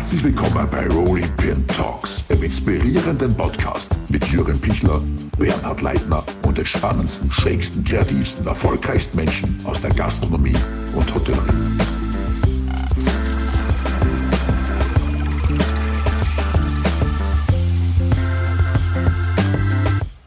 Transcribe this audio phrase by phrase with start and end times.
[0.00, 4.98] Herzlich willkommen bei Rolling Pin Talks, dem inspirierenden Podcast mit Jürgen Pichler,
[5.36, 10.56] Bernhard Leitner und den spannendsten, schrägsten, kreativsten, erfolgreichsten Menschen aus der Gastronomie
[10.94, 11.52] und Hotellerie.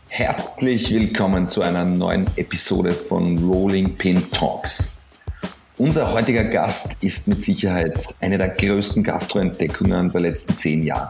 [0.08, 4.93] Herzlich willkommen zu einer neuen Episode von Rolling Pin Talks.
[5.80, 11.10] Unser heutiger Gast ist mit Sicherheit eine der größten Gastroentdeckungen der letzten zehn Jahre.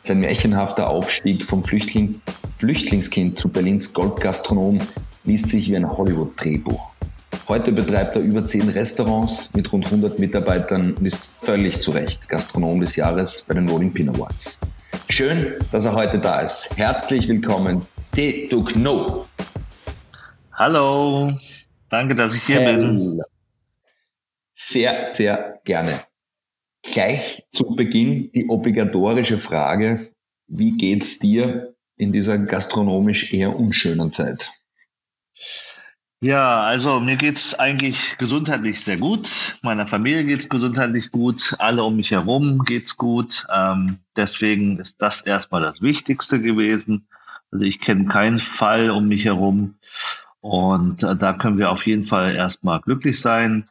[0.00, 2.20] Sein märchenhafter Aufstieg vom Flüchtling,
[2.56, 4.78] Flüchtlingskind zu Berlins Goldgastronom
[5.24, 6.94] liest sich wie ein Hollywood-Drehbuch.
[7.48, 12.28] Heute betreibt er über zehn Restaurants mit rund 100 Mitarbeitern und ist völlig zu Recht
[12.28, 14.60] Gastronom des Jahres bei den Rolling Pin Awards.
[15.08, 16.70] Schön, dass er heute da ist.
[16.76, 17.82] Herzlich willkommen,
[18.16, 19.26] De Dugno.
[20.52, 21.32] Hallo,
[21.90, 23.20] danke, dass ich hier bin.
[24.54, 26.04] Sehr, sehr gerne.
[26.82, 30.10] Gleich zu Beginn die obligatorische Frage,
[30.46, 34.52] wie geht's dir in dieser gastronomisch eher unschönen Zeit?
[36.20, 39.58] Ja, also mir geht's eigentlich gesundheitlich sehr gut.
[39.62, 41.54] Meiner Familie geht's gesundheitlich gut.
[41.58, 43.44] Alle um mich herum geht's gut.
[43.54, 47.08] Ähm, deswegen ist das erstmal das Wichtigste gewesen.
[47.50, 49.74] Also ich kenne keinen Fall um mich herum.
[50.40, 53.68] Und äh, da können wir auf jeden Fall erstmal glücklich sein.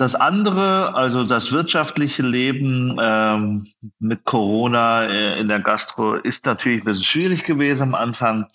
[0.00, 3.66] Das andere, also das wirtschaftliche Leben ähm,
[3.98, 8.46] mit Corona äh, in der Gastro ist natürlich ein bisschen schwierig gewesen am Anfang.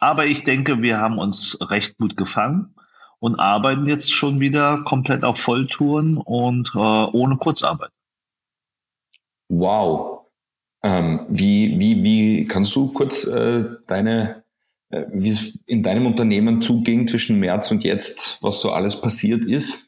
[0.00, 2.74] Aber ich denke, wir haben uns recht gut gefangen
[3.20, 7.92] und arbeiten jetzt schon wieder komplett auf Volltouren und äh, ohne Kurzarbeit.
[9.48, 10.26] Wow.
[10.82, 14.42] Ähm, wie, wie, wie kannst du kurz äh, deine,
[14.90, 19.44] äh, wie es in deinem Unternehmen zuging zwischen März und jetzt, was so alles passiert
[19.44, 19.87] ist?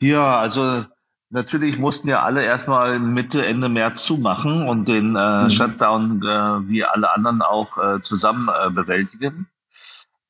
[0.00, 0.84] Ja, also
[1.30, 5.50] natürlich mussten ja alle erstmal Mitte, Ende März zumachen und den äh, mhm.
[5.50, 9.48] Shutdown äh, wie alle anderen auch äh, zusammen äh, bewältigen.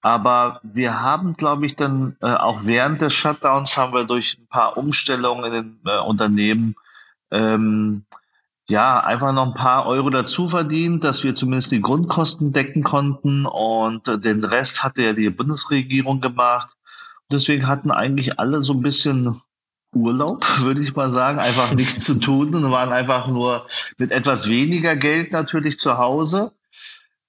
[0.01, 4.47] Aber wir haben, glaube ich, dann äh, auch während des Shutdowns haben wir durch ein
[4.49, 6.75] paar Umstellungen in den äh, Unternehmen
[7.31, 8.05] ähm,
[8.69, 13.47] ja einfach noch ein paar Euro dazu verdient, dass wir zumindest die Grundkosten decken konnten
[13.47, 16.71] und den Rest hatte ja die Bundesregierung gemacht.
[17.31, 19.41] Deswegen hatten eigentlich alle so ein bisschen
[19.95, 23.67] Urlaub, würde ich mal sagen, einfach nichts zu tun und waren einfach nur
[23.99, 26.53] mit etwas weniger Geld natürlich zu Hause.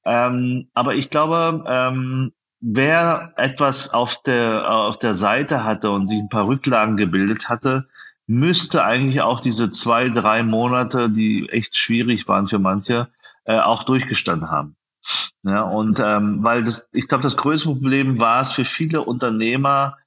[0.05, 6.19] Ähm, aber ich glaube, ähm, wer etwas auf der, auf der Seite hatte und sich
[6.19, 7.87] ein paar Rücklagen gebildet hatte,
[8.27, 13.07] müsste eigentlich auch diese zwei, drei Monate, die echt schwierig waren für manche,
[13.45, 14.75] äh, auch durchgestanden haben.
[15.43, 19.97] Ja, und ähm, weil das, ich glaube, das größte Problem war es für viele Unternehmer,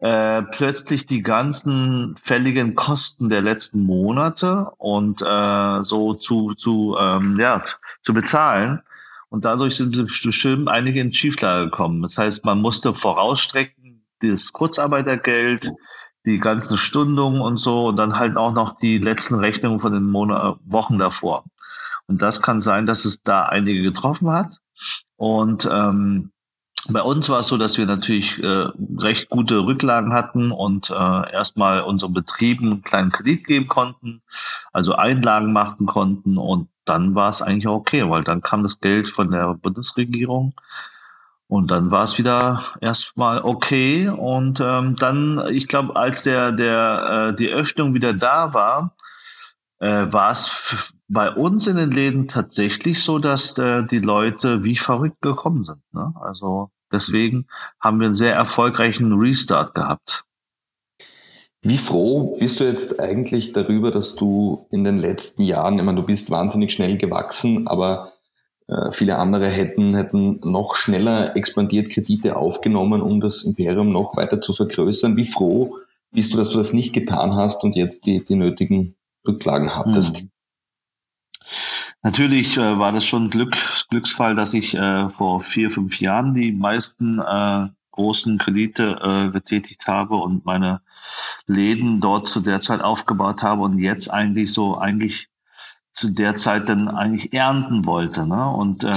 [0.00, 7.36] äh, plötzlich die ganzen fälligen Kosten der letzten Monate und äh, so zu, zu, ähm,
[7.38, 7.64] ja,
[8.04, 8.80] zu bezahlen.
[9.28, 12.02] Und dadurch sind bestimmt einige in Schieflage gekommen.
[12.02, 15.70] Das heißt, man musste vorausstrecken, das Kurzarbeitergeld,
[16.24, 20.10] die ganzen Stundungen und so und dann halt auch noch die letzten Rechnungen von den
[20.10, 21.44] Monat, Wochen davor.
[22.06, 24.58] Und das kann sein, dass es da einige getroffen hat.
[25.16, 26.30] Und ähm,
[26.90, 28.68] bei uns war es so, dass wir natürlich äh,
[28.98, 34.22] recht gute Rücklagen hatten und äh, erstmal unseren Betrieben einen kleinen Kredit geben konnten,
[34.72, 39.10] also Einlagen machen konnten und dann war es eigentlich okay, weil dann kam das Geld
[39.10, 40.54] von der Bundesregierung
[41.48, 47.28] und dann war es wieder erstmal okay und ähm, dann, ich glaube, als der der
[47.30, 48.94] äh, die Öffnung wieder da war,
[49.80, 54.76] äh, war es bei uns in den Läden tatsächlich so, dass äh, die Leute wie
[54.76, 55.82] verrückt gekommen sind.
[55.92, 56.12] Ne?
[56.20, 57.46] Also Deswegen
[57.80, 60.24] haben wir einen sehr erfolgreichen Restart gehabt.
[61.60, 66.00] Wie froh bist du jetzt eigentlich darüber, dass du in den letzten Jahren, ich meine,
[66.00, 68.12] du bist wahnsinnig schnell gewachsen, aber
[68.68, 74.40] äh, viele andere hätten, hätten noch schneller expandiert Kredite aufgenommen, um das Imperium noch weiter
[74.40, 75.16] zu vergrößern.
[75.16, 75.76] Wie froh
[76.12, 78.94] bist du, dass du das nicht getan hast und jetzt die, die nötigen
[79.28, 80.18] Rücklagen hattest?
[80.18, 80.30] Hm.
[82.02, 83.56] Natürlich äh, war das schon Glück,
[83.90, 89.86] Glücksfall, dass ich äh, vor vier, fünf Jahren die meisten äh, großen Kredite äh, getätigt
[89.88, 90.80] habe und meine
[91.46, 95.28] Läden dort zu der Zeit aufgebaut habe und jetzt eigentlich so eigentlich
[95.92, 98.26] zu der Zeit dann eigentlich ernten wollte.
[98.26, 98.48] Ne?
[98.48, 98.94] Und ähm,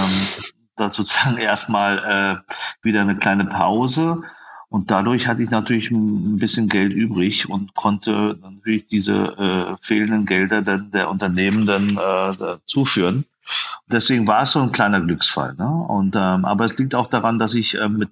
[0.75, 4.21] das sozusagen erstmal äh, wieder eine kleine Pause
[4.71, 10.25] und dadurch hatte ich natürlich ein bisschen Geld übrig und konnte natürlich diese äh, fehlenden
[10.25, 13.25] Gelder dann der Unternehmen dann äh, zuführen.
[13.87, 15.55] Deswegen war es so ein kleiner Glücksfall.
[15.55, 15.67] Ne?
[15.67, 18.11] Und ähm, aber es liegt auch daran, dass ich äh, mit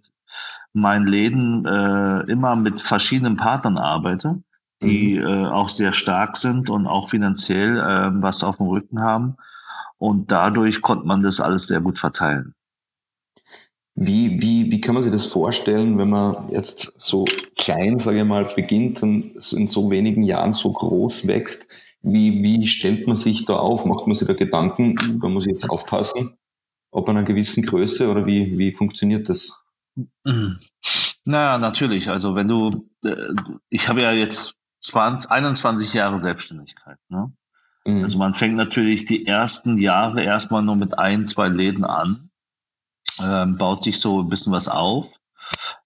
[0.73, 4.43] meinen Läden äh, immer mit verschiedenen Partnern arbeite.
[4.83, 5.25] die mhm.
[5.25, 9.37] äh, auch sehr stark sind und auch finanziell äh, was auf dem Rücken haben.
[9.97, 12.53] Und dadurch konnte man das alles sehr gut verteilen.
[14.01, 17.25] Wie, wie, wie kann man sich das vorstellen, wenn man jetzt so
[17.57, 21.67] klein, sage ich mal, beginnt und in so wenigen Jahren so groß wächst?
[22.01, 23.83] Wie, wie stellt man sich da auf?
[23.83, 26.37] Macht man sich da Gedanken, da muss ich jetzt aufpassen,
[26.91, 29.59] ob einer gewissen Größe oder wie, wie funktioniert das?
[31.25, 32.07] Naja, natürlich.
[32.07, 32.69] Also wenn du,
[33.03, 33.33] äh,
[33.69, 36.99] ich habe ja jetzt 20, 21 Jahre Selbstständigkeit.
[37.09, 37.33] Ne?
[37.85, 38.03] Mhm.
[38.03, 42.28] Also man fängt natürlich die ersten Jahre erstmal nur mit ein, zwei Läden an
[43.23, 45.19] ähm, baut sich so ein bisschen was auf.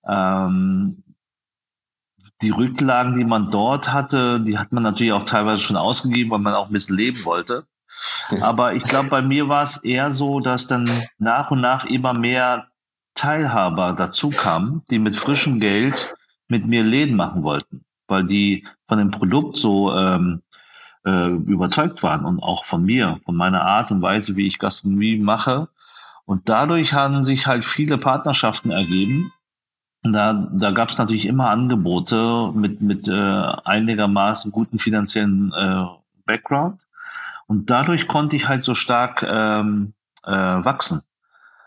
[0.07, 1.03] Ähm,
[2.41, 6.39] die Rücklagen, die man dort hatte, die hat man natürlich auch teilweise schon ausgegeben, weil
[6.39, 7.65] man auch ein bisschen leben wollte.
[8.41, 10.89] Aber ich glaube, bei mir war es eher so, dass dann
[11.19, 12.67] nach und nach immer mehr
[13.15, 16.13] Teilhaber dazu kamen, die mit frischem Geld
[16.47, 20.41] mit mir Läden machen wollten, weil die von dem Produkt so ähm,
[21.05, 25.17] äh, überzeugt waren und auch von mir, von meiner Art und Weise, wie ich Gastronomie
[25.17, 25.69] mache.
[26.25, 29.33] Und dadurch haben sich halt viele Partnerschaften ergeben.
[30.03, 35.85] Da, da gab es natürlich immer Angebote mit, mit äh, einigermaßen guten finanziellen äh,
[36.25, 36.85] Background.
[37.47, 39.93] Und dadurch konnte ich halt so stark ähm,
[40.23, 41.01] äh, wachsen.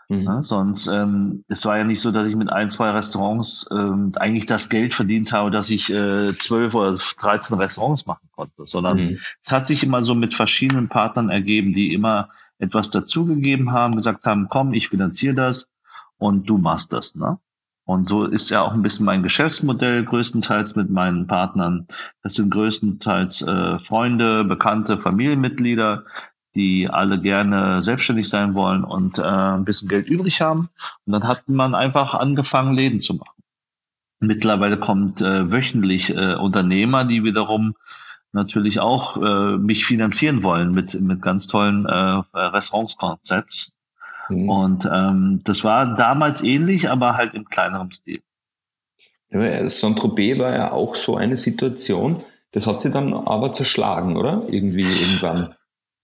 [0.09, 0.21] Mhm.
[0.21, 4.13] Ja, sonst, ähm, es war ja nicht so, dass ich mit ein, zwei Restaurants ähm,
[4.15, 8.65] eigentlich das Geld verdient habe, dass ich äh, zwölf äh, oder dreizehn Restaurants machen konnte,
[8.65, 9.19] sondern mhm.
[9.41, 14.25] es hat sich immer so mit verschiedenen Partnern ergeben, die immer etwas dazugegeben haben, gesagt
[14.25, 15.69] haben, komm, ich finanziere das
[16.17, 17.15] und du machst das.
[17.15, 17.39] Ne?
[17.85, 21.87] Und so ist ja auch ein bisschen mein Geschäftsmodell, größtenteils mit meinen Partnern.
[22.21, 26.03] Das sind größtenteils äh, Freunde, Bekannte, Familienmitglieder,
[26.53, 30.67] die alle gerne selbstständig sein wollen und äh, ein bisschen Geld übrig haben.
[31.05, 33.41] Und dann hat man einfach angefangen, Läden zu machen.
[34.19, 37.75] Mittlerweile kommt äh, wöchentlich äh, Unternehmer, die wiederum
[38.37, 43.73] natürlich auch äh, mich finanzieren wollen mit, mit ganz tollen äh, Restaurantskonzepts.
[44.29, 44.49] Mhm.
[44.49, 48.21] Und ähm, das war damals ähnlich, aber halt im kleineren Stil.
[49.29, 52.23] Ja, Saint-Tropez war ja auch so eine Situation.
[52.51, 54.43] Das hat sie dann aber zerschlagen, oder?
[54.47, 55.53] Irgendwie irgendwann.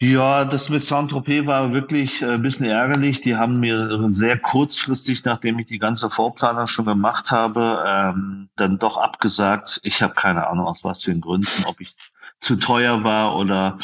[0.01, 3.21] Ja, das mit Saint-Tropez war wirklich äh, ein bisschen ärgerlich.
[3.21, 8.79] Die haben mir sehr kurzfristig, nachdem ich die ganze Vorplanung schon gemacht habe, ähm, dann
[8.79, 9.79] doch abgesagt.
[9.83, 11.95] Ich habe keine Ahnung, aus was für Gründen, ob ich
[12.43, 13.77] zu teuer war oder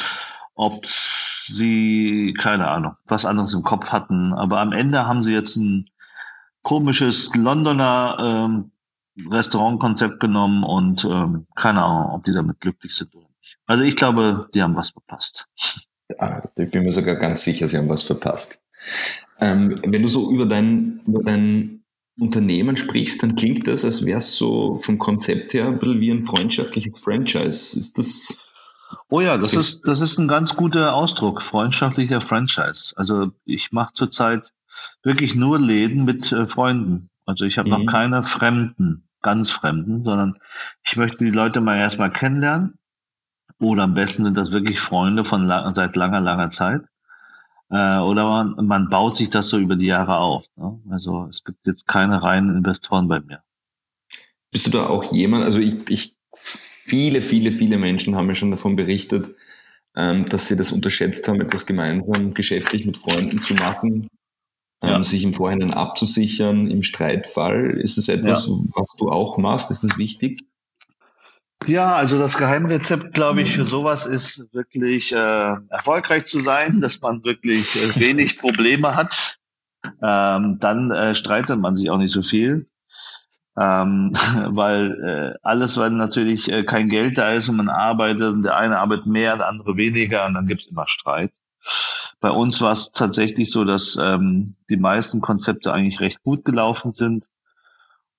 [0.55, 4.33] ob sie, keine Ahnung, was anderes im Kopf hatten.
[4.33, 5.89] Aber am Ende haben sie jetzt ein
[6.61, 8.71] komisches Londoner ähm,
[9.29, 13.57] Restaurantkonzept genommen und ähm, keine Ahnung, ob die damit glücklich sind oder nicht.
[13.65, 15.47] Also ich glaube, die haben was verpasst.
[16.09, 18.61] Ja, ich bin mir sogar ganz sicher, sie haben was verpasst.
[19.39, 21.83] Ähm, wenn du so über dein, über dein
[22.19, 26.11] Unternehmen sprichst, dann klingt das, als wäre es so vom Konzept her ein bisschen wie
[26.11, 27.79] ein freundschaftliches Franchise.
[27.79, 28.37] Ist das
[29.09, 32.93] Oh ja, das ist, das ist ein ganz guter Ausdruck, freundschaftlicher Franchise.
[32.95, 34.51] Also ich mache zurzeit
[35.03, 37.09] wirklich nur Läden mit äh, Freunden.
[37.25, 37.75] Also ich habe mhm.
[37.75, 40.37] noch keine Fremden, ganz Fremden, sondern
[40.83, 42.77] ich möchte die Leute mal erstmal kennenlernen.
[43.59, 46.85] Oder am besten sind das wirklich Freunde von lang, seit langer, langer Zeit.
[47.69, 50.45] Äh, oder man, man baut sich das so über die Jahre auf.
[50.55, 50.79] Ne?
[50.89, 53.43] Also es gibt jetzt keine reinen Investoren bei mir.
[54.51, 56.15] Bist du da auch jemand, also ich, ich
[56.89, 59.31] viele, viele, viele Menschen haben mir schon davon berichtet,
[59.95, 64.09] ähm, dass sie das unterschätzt haben, etwas gemeinsam geschäftlich mit Freunden zu machen,
[64.81, 65.03] ähm, ja.
[65.03, 67.71] sich im Vorhinein abzusichern im Streitfall.
[67.79, 68.55] Ist es etwas, ja.
[68.75, 69.71] was du auch machst?
[69.71, 70.41] Ist das wichtig?
[71.67, 77.01] Ja, also das Geheimrezept, glaube ich, für sowas ist wirklich äh, erfolgreich zu sein, dass
[77.01, 79.37] man wirklich äh, wenig Probleme hat.
[80.01, 82.67] Ähm, dann äh, streitet man sich auch nicht so viel
[83.59, 84.13] ähm,
[84.47, 88.57] weil äh, alles, weil natürlich äh, kein Geld da ist und man arbeitet und der
[88.57, 91.31] eine arbeitet mehr, der andere weniger und dann gibt's immer Streit.
[92.21, 96.93] Bei uns war es tatsächlich so, dass ähm, die meisten Konzepte eigentlich recht gut gelaufen
[96.93, 97.27] sind.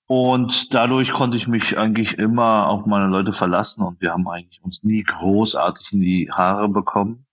[0.06, 4.61] Und dadurch konnte ich mich eigentlich immer auf meine Leute verlassen und wir haben eigentlich
[4.62, 7.26] uns nie großartig in die Haare bekommen.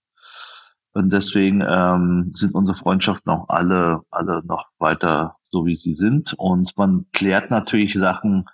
[0.92, 6.34] Und deswegen ähm, sind unsere Freundschaften auch alle, alle noch weiter so, wie sie sind.
[6.34, 8.44] Und man klärt natürlich Sachen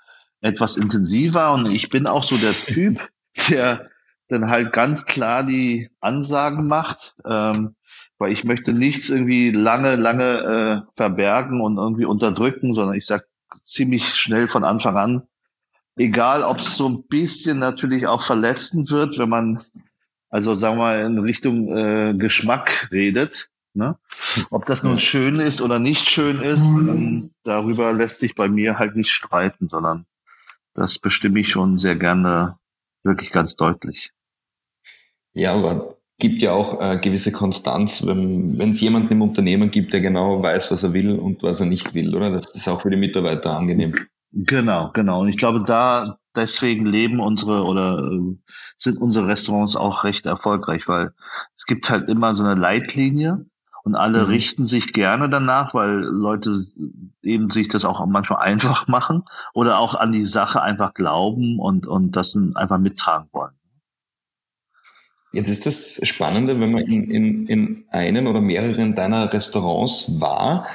[0.41, 1.53] etwas intensiver.
[1.53, 3.01] Und ich bin auch so der Typ,
[3.49, 3.91] der
[4.29, 7.75] dann halt ganz klar die Ansagen macht, ähm,
[8.19, 13.25] weil ich möchte nichts irgendwie lange, lange äh, verbergen und irgendwie unterdrücken, sondern ich sage
[13.63, 15.23] ziemlich schnell von Anfang an,
[15.97, 19.61] egal ob es so ein bisschen natürlich auch verletzend wird, wenn man
[20.35, 23.51] also sagen wir mal in Richtung äh, Geschmack redet.
[23.75, 23.99] Ne?
[24.51, 28.79] Ob das nun schön ist oder nicht schön ist, ähm, darüber lässt sich bei mir
[28.79, 30.07] halt nicht streiten, sondern
[30.75, 32.57] das bestimme ich schon sehr gerne
[33.03, 34.13] wirklich ganz deutlich.
[35.33, 40.01] Ja, aber gibt ja auch äh, gewisse Konstanz, wenn es jemanden im Unternehmen gibt, der
[40.01, 42.31] genau weiß, was er will und was er nicht will, oder?
[42.31, 43.95] Das ist auch für die Mitarbeiter angenehm.
[44.31, 45.21] Genau, genau.
[45.21, 48.37] Und ich glaube, da deswegen leben unsere oder äh,
[48.77, 51.13] sind unsere Restaurants auch recht erfolgreich, weil
[51.55, 53.47] es gibt halt immer so eine Leitlinie
[53.85, 54.31] und alle mhm.
[54.31, 56.57] richten sich gerne danach, weil Leute
[57.23, 61.87] eben sich das auch manchmal einfach machen oder auch an die Sache einfach glauben und,
[61.87, 63.53] und das einfach mittragen wollen.
[65.33, 70.67] Jetzt ist das Spannende, wenn man in, in, in einem oder mehreren deiner Restaurants war.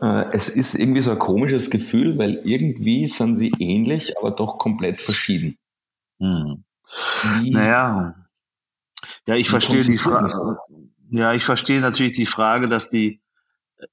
[0.00, 4.58] Äh, es ist irgendwie so ein komisches Gefühl, weil irgendwie sind sie ähnlich, aber doch
[4.58, 5.58] komplett verschieden.
[6.18, 6.64] Hm.
[7.40, 8.14] Wie, naja.
[9.26, 10.56] Ja, ich verstehe die Frage.
[11.10, 13.20] Ja, ich verstehe natürlich die Frage, dass die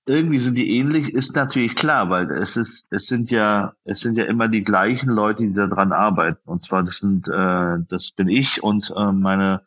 [0.06, 4.18] irgendwie sind die ähnlich, ist natürlich klar, weil es ist, es sind ja, es sind
[4.18, 6.40] ja immer die gleichen Leute, die daran arbeiten.
[6.46, 9.64] Und zwar das sind, äh, das bin ich und äh, meine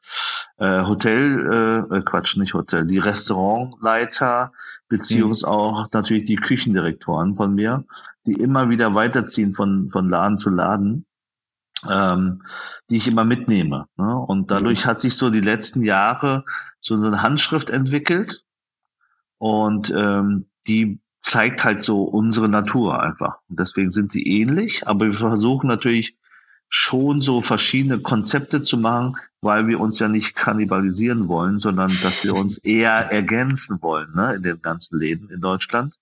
[0.56, 4.52] äh, Hotel, äh, Quatsch, nicht Hotel, die Restaurantleiter,
[4.88, 5.52] beziehungsweise mhm.
[5.52, 7.84] auch natürlich die Küchendirektoren von mir,
[8.26, 11.04] die immer wieder weiterziehen von, von Laden zu Laden,
[11.90, 12.42] ähm,
[12.88, 13.86] die ich immer mitnehme.
[13.96, 14.16] Ne?
[14.16, 14.88] Und dadurch mhm.
[14.88, 16.44] hat sich so die letzten Jahre
[16.80, 18.44] so eine Handschrift entwickelt
[19.38, 23.38] und ähm, die zeigt halt so unsere Natur einfach.
[23.48, 26.16] Und deswegen sind sie ähnlich, aber wir versuchen natürlich
[26.68, 32.24] schon so verschiedene Konzepte zu machen, weil wir uns ja nicht kannibalisieren wollen, sondern dass
[32.24, 35.94] wir uns eher ergänzen wollen ne, in den ganzen Läden in Deutschland.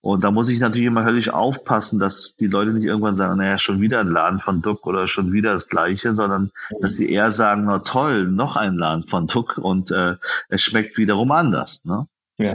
[0.00, 3.58] Und da muss ich natürlich immer höllisch aufpassen, dass die Leute nicht irgendwann sagen, naja,
[3.58, 6.50] schon wieder ein Laden von Duck oder schon wieder das Gleiche, sondern
[6.80, 10.14] dass sie eher sagen, na toll, noch ein Laden von Duck und äh,
[10.48, 11.84] es schmeckt wiederum anders.
[11.84, 12.06] Ne?
[12.38, 12.54] Ja.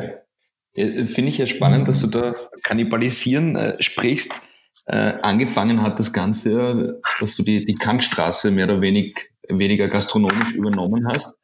[0.76, 2.34] Finde ich ja spannend, dass du da
[2.64, 4.42] kannibalisieren äh, sprichst.
[4.86, 10.54] Äh, angefangen hat das Ganze, dass du die, die Kantstraße mehr oder wenig, weniger gastronomisch
[10.54, 11.36] übernommen hast.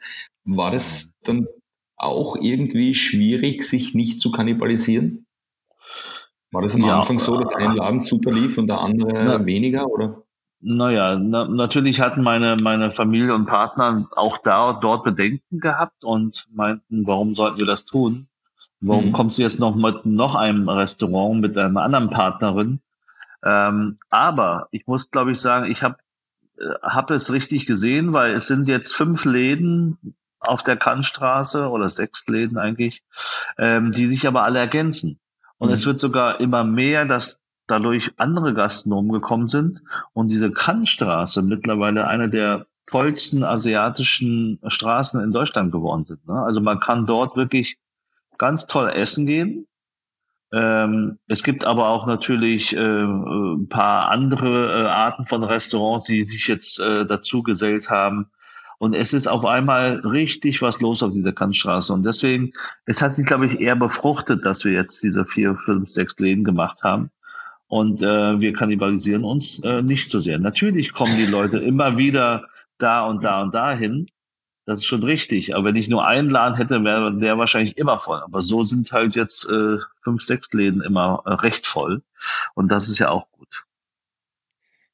[0.46, 1.48] War das dann
[1.96, 5.27] auch irgendwie schwierig, sich nicht zu kannibalisieren?
[6.51, 9.46] War das am ja, Anfang so, dass ein Laden super lief und der andere na,
[9.46, 10.24] weniger, oder?
[10.62, 16.48] Naja, na, natürlich hatten meine, meine Familie und Partner auch da dort Bedenken gehabt und
[16.51, 18.27] meinten, warum sollten wir das tun?
[18.82, 19.12] Warum mhm.
[19.12, 22.79] kommt sie jetzt noch mit noch einem Restaurant mit einer anderen Partnerin?
[23.44, 25.98] Ähm, aber ich muss, glaube ich, sagen, ich habe
[26.58, 31.89] äh, hab es richtig gesehen, weil es sind jetzt fünf Läden auf der Kantstraße oder
[31.89, 33.03] sechs Läden eigentlich,
[33.58, 35.20] ähm, die sich aber alle ergänzen.
[35.60, 35.74] Und mhm.
[35.75, 42.08] es wird sogar immer mehr, dass dadurch andere Gastronomen gekommen sind und diese Kantstraße mittlerweile
[42.08, 46.28] eine der tollsten asiatischen Straßen in Deutschland geworden sind.
[46.28, 46.34] Ne?
[46.34, 47.78] Also man kann dort wirklich
[48.39, 49.68] ganz toll essen gehen.
[50.51, 56.24] Ähm, es gibt aber auch natürlich äh, ein paar andere äh, Arten von Restaurants, die
[56.24, 58.32] sich jetzt äh, dazu gesellt haben.
[58.80, 61.94] Und es ist auf einmal richtig was los auf dieser Kantstraße.
[61.94, 62.52] Und deswegen,
[62.86, 66.46] es hat sich, glaube ich, eher befruchtet, dass wir jetzt diese vier, fünf, sechs Läden
[66.46, 67.12] gemacht haben.
[67.68, 70.40] Und äh, wir kannibalisieren uns äh, nicht so sehr.
[70.40, 74.08] Natürlich kommen die Leute immer wieder da und da und dahin.
[74.66, 75.56] Das ist schon richtig.
[75.56, 78.22] Aber wenn ich nur einen Laden hätte, wäre der wahrscheinlich immer voll.
[78.22, 82.02] Aber so sind halt jetzt äh, fünf, sechs Läden immer äh, recht voll.
[82.56, 83.66] Und das ist ja auch gut.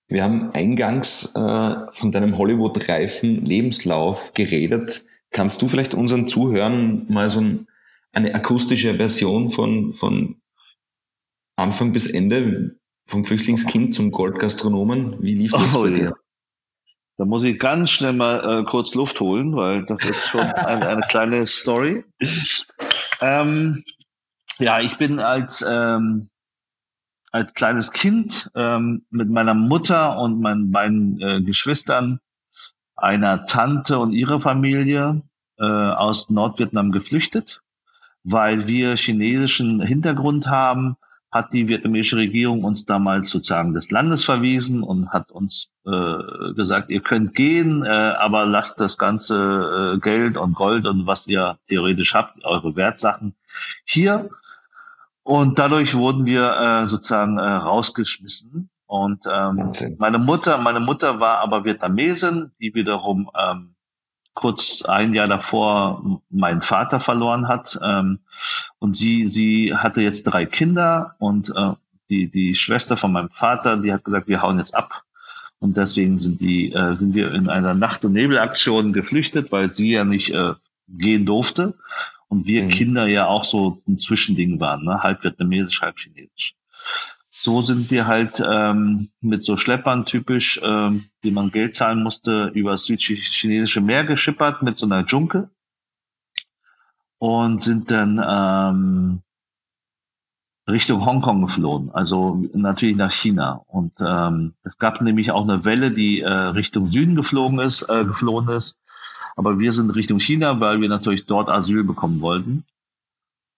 [0.07, 5.05] Wir haben eingangs äh, von deinem Hollywood-reifen Lebenslauf geredet.
[5.31, 7.67] Kannst du vielleicht unseren Zuhörern mal so ein,
[8.13, 10.41] eine akustische Version von, von
[11.55, 16.13] Anfang bis Ende, vom Flüchtlingskind zum Goldgastronomen, wie lief das oh, dir?
[17.17, 20.87] Da muss ich ganz schnell mal äh, kurz Luft holen, weil das ist schon eine,
[20.87, 22.03] eine kleine Story.
[23.21, 23.83] Ähm,
[24.59, 26.29] ja, ich bin als ähm,
[27.35, 32.21] als kleines Kind ähm, mit meiner Mutter und meinen beiden äh, Geschwistern,
[32.95, 35.21] einer Tante und ihrer Familie
[35.59, 37.59] äh, aus Nordvietnam geflüchtet,
[38.23, 40.95] weil wir chinesischen Hintergrund haben,
[41.29, 46.89] hat die vietnamesische Regierung uns damals sozusagen des Landes verwiesen und hat uns äh, gesagt,
[46.89, 51.57] ihr könnt gehen, äh, aber lasst das ganze äh, Geld und Gold und was ihr
[51.67, 53.35] theoretisch habt, eure Wertsachen
[53.83, 54.29] hier
[55.25, 58.69] und dadurch wurden wir äh, sozusagen äh, rausgeschmissen.
[58.85, 63.73] Und ähm, meine Mutter, meine Mutter war aber Vietnamesin, die wiederum ähm,
[64.35, 67.75] kurz ein Jahr davor meinen Vater verloren hat.
[67.83, 68.19] Ähm,
[68.77, 71.71] und sie, sie hatte jetzt drei Kinder und äh,
[72.11, 75.05] die, die Schwester von meinem Vater, die hat gesagt, wir hauen jetzt ab.
[75.57, 79.93] Und deswegen sind die, äh, sind wir in einer Nacht- und Nebelaktion geflüchtet, weil sie
[79.93, 80.53] ja nicht äh,
[80.87, 81.73] gehen durfte.
[82.27, 82.69] Und wir mhm.
[82.69, 85.03] Kinder ja auch so ein Zwischending waren, ne?
[85.03, 86.55] halb vietnamesisch, halb chinesisch.
[87.29, 92.51] so sind wir halt ähm, mit so Schleppern typisch, ähm, die man Geld zahlen musste,
[92.53, 95.49] über das südchinesische Meer geschippert mit so einer Junke
[97.19, 99.21] und sind dann ähm,
[100.69, 103.63] Richtung Hongkong geflohen, also natürlich nach China.
[103.67, 108.03] Und ähm, es gab nämlich auch eine Welle, die äh, Richtung Süden geflogen ist, äh,
[108.03, 108.77] geflohen ist.
[109.35, 112.63] Aber wir sind Richtung China, weil wir natürlich dort Asyl bekommen wollten.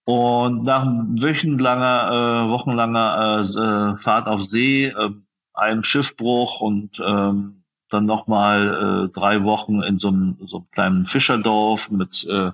[0.05, 5.09] Und nach äh, wochenlanger äh, äh, Fahrt auf See, äh,
[5.53, 11.05] einem Schiffbruch und ähm, dann nochmal äh, drei Wochen in so einem, so einem kleinen
[11.07, 12.51] Fischerdorf, mit, äh,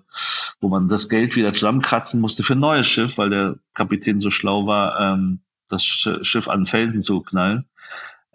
[0.61, 4.29] wo man das Geld wieder zusammenkratzen musste für ein neues Schiff, weil der Kapitän so
[4.29, 7.65] schlau war, ähm, das Schiff an Felsen zu knallen.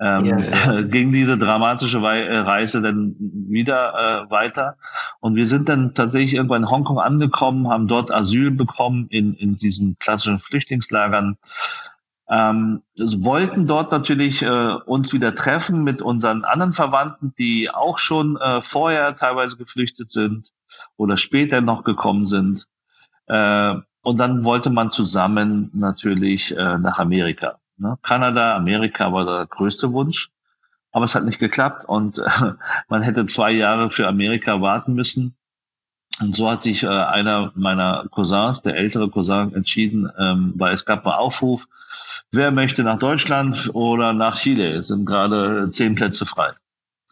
[0.01, 0.83] Ähm, ja.
[0.83, 4.77] ging diese dramatische äh, Reise dann wieder äh, weiter.
[5.21, 9.57] Und wir sind dann tatsächlich irgendwann in Hongkong angekommen, haben dort Asyl bekommen in, in
[9.57, 11.37] diesen klassischen Flüchtlingslagern
[12.31, 18.37] ähm, wollten dort natürlich äh, uns wieder treffen mit unseren anderen Verwandten, die auch schon
[18.37, 20.51] äh, vorher teilweise geflüchtet sind
[20.97, 22.67] oder später noch gekommen sind.
[23.27, 27.59] Äh, und dann wollte man zusammen natürlich äh, nach Amerika.
[27.79, 27.97] Ne?
[28.03, 30.31] Kanada, Amerika war der größte Wunsch,
[30.91, 32.53] aber es hat nicht geklappt und äh,
[32.89, 35.37] man hätte zwei Jahre für Amerika warten müssen.
[36.21, 40.85] Und so hat sich äh, einer meiner Cousins, der ältere Cousin, entschieden, ähm, weil es
[40.85, 41.67] gab einen Aufruf,
[42.33, 44.73] wer möchte nach Deutschland oder nach Chile?
[44.73, 46.53] Es sind gerade zehn Plätze frei.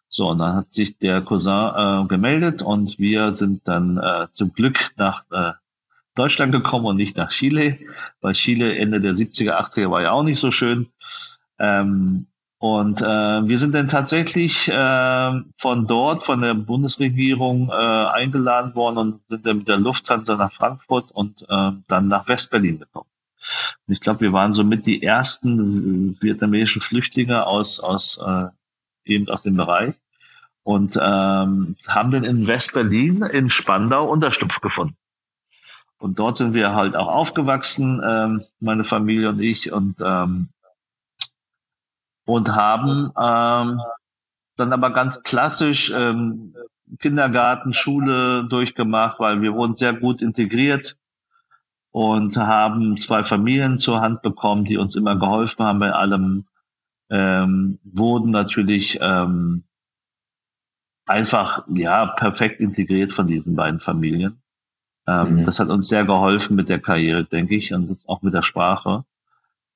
[0.08, 4.52] So, und dann hat sich der Cousin äh, gemeldet und wir sind dann äh, zum
[4.52, 5.52] Glück nach äh,
[6.16, 7.78] Deutschland gekommen und nicht nach Chile,
[8.20, 10.88] weil Chile Ende der 70er, 80er war ja auch nicht so schön.
[11.58, 12.26] Ähm,
[12.58, 13.04] und äh,
[13.49, 19.46] wir sind dann tatsächlich äh, von dort, von der Bundesregierung äh, eingeladen worden und sind
[19.46, 23.11] dann mit der Lufthansa nach Frankfurt und äh, dann nach Westberlin gekommen.
[23.87, 28.46] Und ich glaube, wir waren somit die ersten vietnamesischen Flüchtlinge aus, aus äh,
[29.04, 29.94] eben aus dem Bereich
[30.62, 34.97] und ähm, haben dann in Westberlin in Spandau Unterschlupf gefunden.
[35.99, 40.49] Und dort sind wir halt auch aufgewachsen, ähm, meine Familie und ich, und, ähm,
[42.26, 43.80] und haben ähm,
[44.56, 46.54] dann aber ganz klassisch ähm,
[46.99, 50.97] Kindergarten, Schule durchgemacht, weil wir wurden sehr gut integriert
[51.91, 56.47] und haben zwei Familien zur Hand bekommen, die uns immer geholfen haben bei allem,
[57.11, 59.65] ähm, wurden natürlich ähm,
[61.06, 64.43] einfach ja perfekt integriert von diesen beiden Familien.
[65.06, 65.45] Ähm, mhm.
[65.45, 69.04] Das hat uns sehr geholfen mit der Karriere, denke ich, und auch mit der Sprache.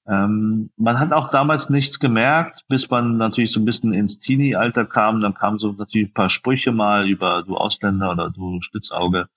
[0.08, 4.86] Ähm, man hat auch damals nichts gemerkt, bis man natürlich so ein bisschen ins Teenie-Alter
[4.86, 5.20] kam.
[5.20, 9.28] Dann kamen so natürlich ein paar Sprüche mal über du Ausländer oder du Spitzauge.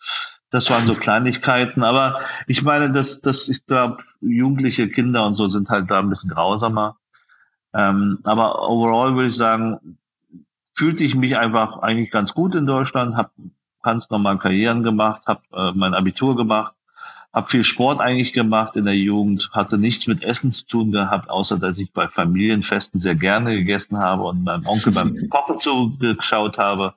[0.49, 5.47] Das waren so Kleinigkeiten, aber ich meine, dass, dass ich glaube, jugendliche Kinder und so
[5.47, 6.97] sind halt da ein bisschen grausamer.
[7.73, 9.97] Ähm, aber overall würde ich sagen,
[10.75, 13.31] fühlte ich mich einfach eigentlich ganz gut in Deutschland, habe
[13.83, 16.73] ganz normal Karrieren gemacht, habe äh, mein Abitur gemacht,
[17.33, 21.29] habe viel Sport eigentlich gemacht in der Jugend, hatte nichts mit Essen zu tun gehabt,
[21.29, 26.57] außer dass ich bei Familienfesten sehr gerne gegessen habe und meinem Onkel beim Kochen zugeschaut
[26.57, 26.93] habe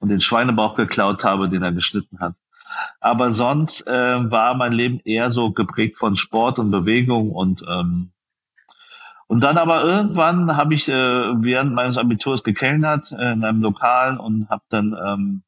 [0.00, 2.34] und den Schweinebauch geklaut habe, den er geschnitten hat.
[3.00, 8.10] Aber sonst äh, war mein Leben eher so geprägt von Sport und Bewegung und ähm,
[9.28, 14.16] und dann aber irgendwann habe ich äh, während meines Abiturs gekellnert äh, in einem Lokal
[14.16, 15.42] und habe dann ähm,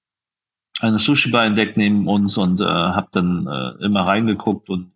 [0.81, 4.93] eine Sushi-Bar entdeckt neben uns und äh, habe dann äh, immer reingeguckt und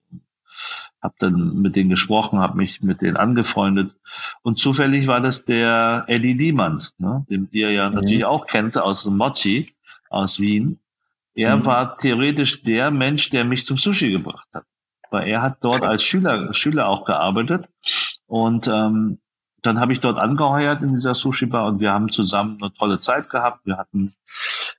[1.02, 3.94] habe dann mit denen gesprochen, habe mich mit denen angefreundet.
[4.42, 7.96] Und zufällig war das der Eddie Diemanns, ne, den ihr ja mhm.
[7.96, 9.74] natürlich auch kennt aus Mochi
[10.08, 10.78] aus Wien.
[11.34, 11.66] Er mhm.
[11.66, 14.64] war theoretisch der Mensch, der mich zum Sushi gebracht hat.
[15.10, 17.68] Weil er hat dort als Schüler, Schüler auch gearbeitet.
[18.26, 19.18] Und ähm,
[19.60, 23.30] dann habe ich dort angeheuert in dieser Sushi-Bar und wir haben zusammen eine tolle Zeit
[23.30, 23.64] gehabt.
[23.64, 24.14] Wir hatten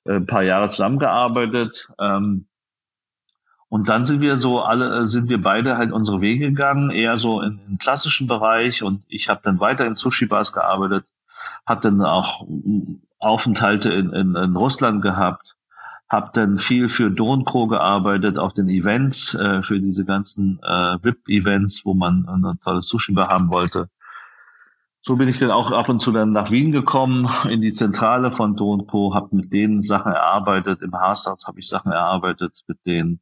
[0.07, 1.91] ein paar Jahre zusammengearbeitet.
[1.99, 2.47] Ähm,
[3.67, 7.19] und dann sind wir so alle, äh, sind wir beide halt unsere Wege gegangen, eher
[7.19, 8.83] so in den klassischen Bereich.
[8.83, 11.05] Und ich habe dann weiter in Sushi-Bars gearbeitet,
[11.65, 12.45] habe dann auch
[13.19, 15.55] Aufenthalte in, in, in Russland gehabt
[16.09, 21.81] habe dann viel für Donco gearbeitet auf den Events, äh, für diese ganzen äh, VIP-Events,
[21.83, 23.89] wo man eine tolle Sushi-Bar haben wollte.
[25.07, 28.31] So bin ich dann auch ab und zu dann nach Wien gekommen, in die Zentrale
[28.31, 30.81] von Donco, habe mit denen Sachen erarbeitet.
[30.81, 33.19] Im Haarsalz habe ich Sachen erarbeitet mit denen.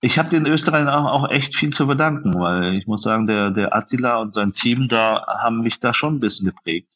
[0.00, 3.50] Ich habe den Österreichern auch, auch echt viel zu verdanken, weil ich muss sagen, der,
[3.50, 6.94] der Attila und sein Team da haben mich da schon ein bisschen geprägt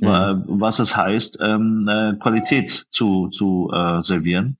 [0.00, 0.44] mhm.
[0.60, 4.56] was es heißt, ähm, äh, Qualität zu, zu äh, servieren.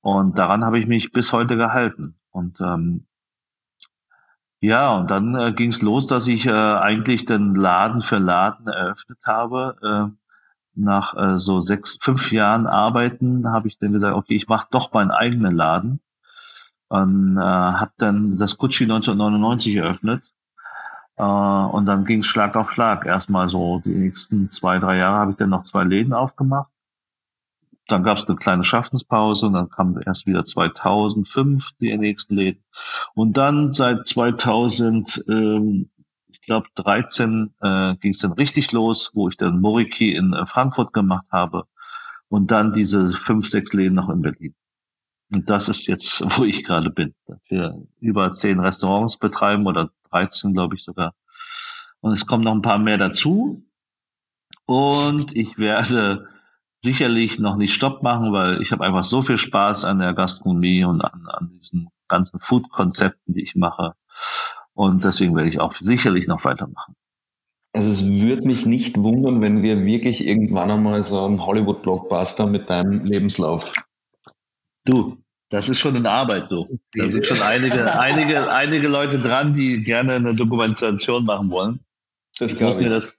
[0.00, 2.16] Und daran habe ich mich bis heute gehalten.
[2.30, 3.06] Und ähm,
[4.64, 8.66] Ja, und dann äh, ging es los, dass ich äh, eigentlich den Laden für Laden
[8.66, 9.76] eröffnet habe.
[9.82, 10.16] Äh,
[10.74, 14.90] nach äh, so sechs, fünf Jahren Arbeiten habe ich dann gesagt, okay, ich mache doch
[14.94, 16.00] meinen eigenen Laden.
[16.88, 20.32] Und äh, habe dann das Gucci 1999 eröffnet.
[21.18, 23.04] Äh, und dann ging es Schlag auf Schlag.
[23.04, 26.70] Erstmal so die nächsten zwei, drei Jahre habe ich dann noch zwei Läden aufgemacht.
[27.86, 32.64] Dann gab es eine kleine Schaffenspause und dann kam erst wieder 2005 die nächsten Läden.
[33.14, 35.90] Und dann seit 2000, ähm,
[36.28, 40.46] ich glaube 13, äh, ging es dann richtig los, wo ich dann Moriki in äh,
[40.46, 41.64] Frankfurt gemacht habe
[42.28, 44.54] und dann diese fünf, sechs Läden noch in Berlin.
[45.32, 47.14] Und das ist jetzt, wo ich gerade bin.
[47.26, 51.14] Dass wir über zehn Restaurants betreiben oder 13, glaube ich sogar.
[52.00, 53.64] Und es kommen noch ein paar mehr dazu.
[54.66, 56.28] Und ich werde
[56.84, 60.84] sicherlich noch nicht Stopp machen, weil ich habe einfach so viel Spaß an der Gastronomie
[60.84, 63.94] und an, an diesen ganzen Food-Konzepten, die ich mache.
[64.74, 66.94] Und deswegen werde ich auch sicherlich noch weitermachen.
[67.72, 72.70] Also es würde mich nicht wundern, wenn wir wirklich irgendwann einmal so einen Hollywood-Blockbuster mit
[72.70, 73.74] deinem Lebenslauf.
[74.84, 75.16] Du,
[75.48, 76.68] das ist schon in Arbeit, du.
[76.94, 81.80] Da sind schon einige, einige, einige Leute dran, die gerne eine Dokumentation machen wollen.
[82.38, 82.86] Das glaube ich.
[82.86, 83.18] Mir das,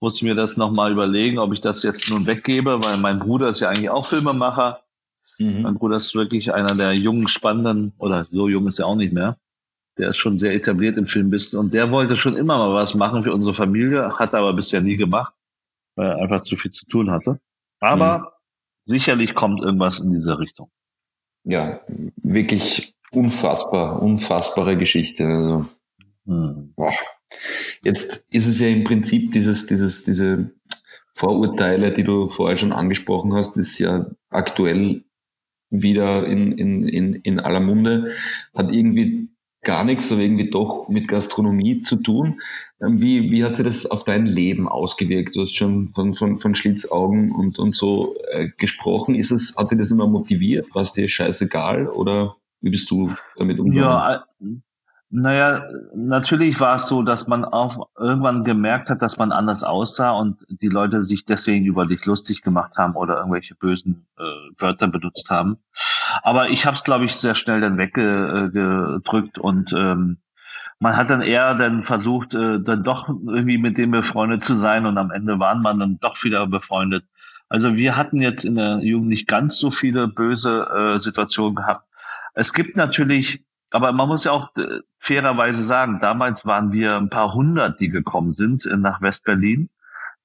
[0.00, 3.50] muss ich mir das nochmal überlegen, ob ich das jetzt nun weggebe, weil mein Bruder
[3.50, 4.82] ist ja eigentlich auch Filmemacher.
[5.38, 5.62] Mhm.
[5.62, 9.12] Mein Bruder ist wirklich einer der jungen, spannenden, oder so jung ist er auch nicht
[9.12, 9.36] mehr.
[9.98, 13.22] Der ist schon sehr etabliert im Filmbusiness und der wollte schon immer mal was machen
[13.22, 15.34] für unsere Familie, hat aber bisher nie gemacht,
[15.96, 17.38] weil er einfach zu viel zu tun hatte.
[17.80, 18.24] Aber mhm.
[18.86, 20.70] sicherlich kommt irgendwas in diese Richtung.
[21.44, 21.80] Ja,
[22.16, 25.26] wirklich unfassbar, unfassbare Geschichte.
[25.26, 25.66] Also,
[26.24, 26.72] mhm.
[26.74, 26.92] boah.
[27.82, 30.50] Jetzt ist es ja im Prinzip dieses, dieses, diese
[31.12, 35.04] Vorurteile, die du vorher schon angesprochen hast, ist ja aktuell
[35.70, 38.12] wieder in, in, in, in aller Munde,
[38.54, 39.28] hat irgendwie
[39.62, 42.40] gar nichts, aber irgendwie doch mit Gastronomie zu tun.
[42.80, 45.36] Ähm, wie, wie hat sich das auf dein Leben ausgewirkt?
[45.36, 49.14] Du hast schon von, von, von Schlitzaugen und, und so äh, gesprochen.
[49.14, 50.66] Ist es, hat dir das immer motiviert?
[50.74, 53.90] War es dir scheißegal oder wie bist du damit umgegangen?
[53.90, 54.24] Ja,
[55.12, 60.12] naja, natürlich war es so, dass man auch irgendwann gemerkt hat, dass man anders aussah
[60.12, 64.22] und die Leute sich deswegen über dich lustig gemacht haben oder irgendwelche bösen äh,
[64.56, 65.58] Wörter benutzt haben.
[66.22, 70.18] Aber ich habe es, glaube ich, sehr schnell dann weggedrückt und ähm,
[70.78, 74.86] man hat dann eher dann versucht, äh, dann doch irgendwie mit dem befreundet zu sein
[74.86, 77.04] und am Ende waren man dann doch wieder befreundet.
[77.48, 81.88] Also wir hatten jetzt in der Jugend nicht ganz so viele böse äh, Situationen gehabt.
[82.34, 87.10] Es gibt natürlich aber man muss ja auch äh, fairerweise sagen, damals waren wir ein
[87.10, 89.70] paar hundert, die gekommen sind äh, nach Westberlin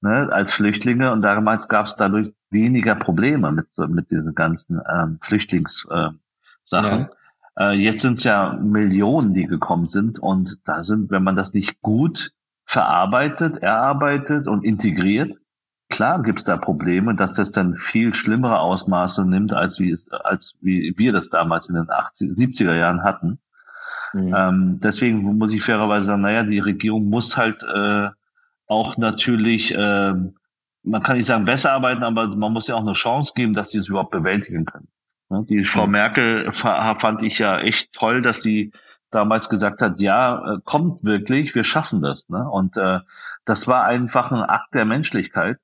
[0.00, 5.18] ne, als Flüchtlinge und damals gab es dadurch weniger Probleme mit, mit diesen ganzen ähm,
[5.20, 6.20] Flüchtlingssachen.
[6.70, 7.06] Äh, ja.
[7.58, 11.54] äh, jetzt sind es ja Millionen, die gekommen sind und da sind, wenn man das
[11.54, 12.32] nicht gut
[12.64, 15.36] verarbeitet, erarbeitet und integriert,
[15.88, 20.56] klar gibt's da Probleme, dass das dann viel schlimmere Ausmaße nimmt, als wie es, als
[20.60, 23.38] wie wir das damals in den 80, 70er Jahren hatten.
[24.12, 24.34] Mhm.
[24.36, 28.08] Ähm, deswegen muss ich fairerweise sagen, naja, die Regierung muss halt äh,
[28.66, 30.14] auch natürlich, äh,
[30.82, 33.70] man kann nicht sagen besser arbeiten, aber man muss ja auch eine Chance geben, dass
[33.70, 34.88] sie es überhaupt bewältigen können.
[35.28, 35.44] Ne?
[35.48, 35.92] Die Frau mhm.
[35.92, 38.72] Merkel fand ich ja echt toll, dass sie
[39.10, 42.28] damals gesagt hat, ja, äh, kommt wirklich, wir schaffen das.
[42.28, 42.48] Ne?
[42.48, 43.00] Und äh,
[43.44, 45.60] das war einfach ein Akt der Menschlichkeit.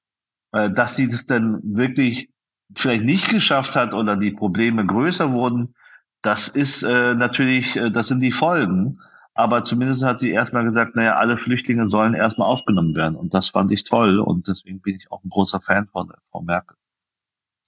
[0.52, 2.28] Äh, dass sie das dann wirklich
[2.74, 5.74] vielleicht nicht geschafft hat oder die Probleme größer wurden,
[6.22, 9.00] das ist äh, natürlich, äh, das sind die Folgen.
[9.34, 13.16] Aber zumindest hat sie erstmal gesagt, naja, alle Flüchtlinge sollen erstmal aufgenommen werden.
[13.16, 14.20] Und das fand ich toll.
[14.20, 16.76] Und deswegen bin ich auch ein großer Fan von der Frau Merkel.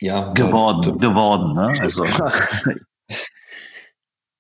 [0.01, 0.33] Ja.
[0.35, 1.81] Geworden, geworden, ne?
[1.81, 2.05] Also.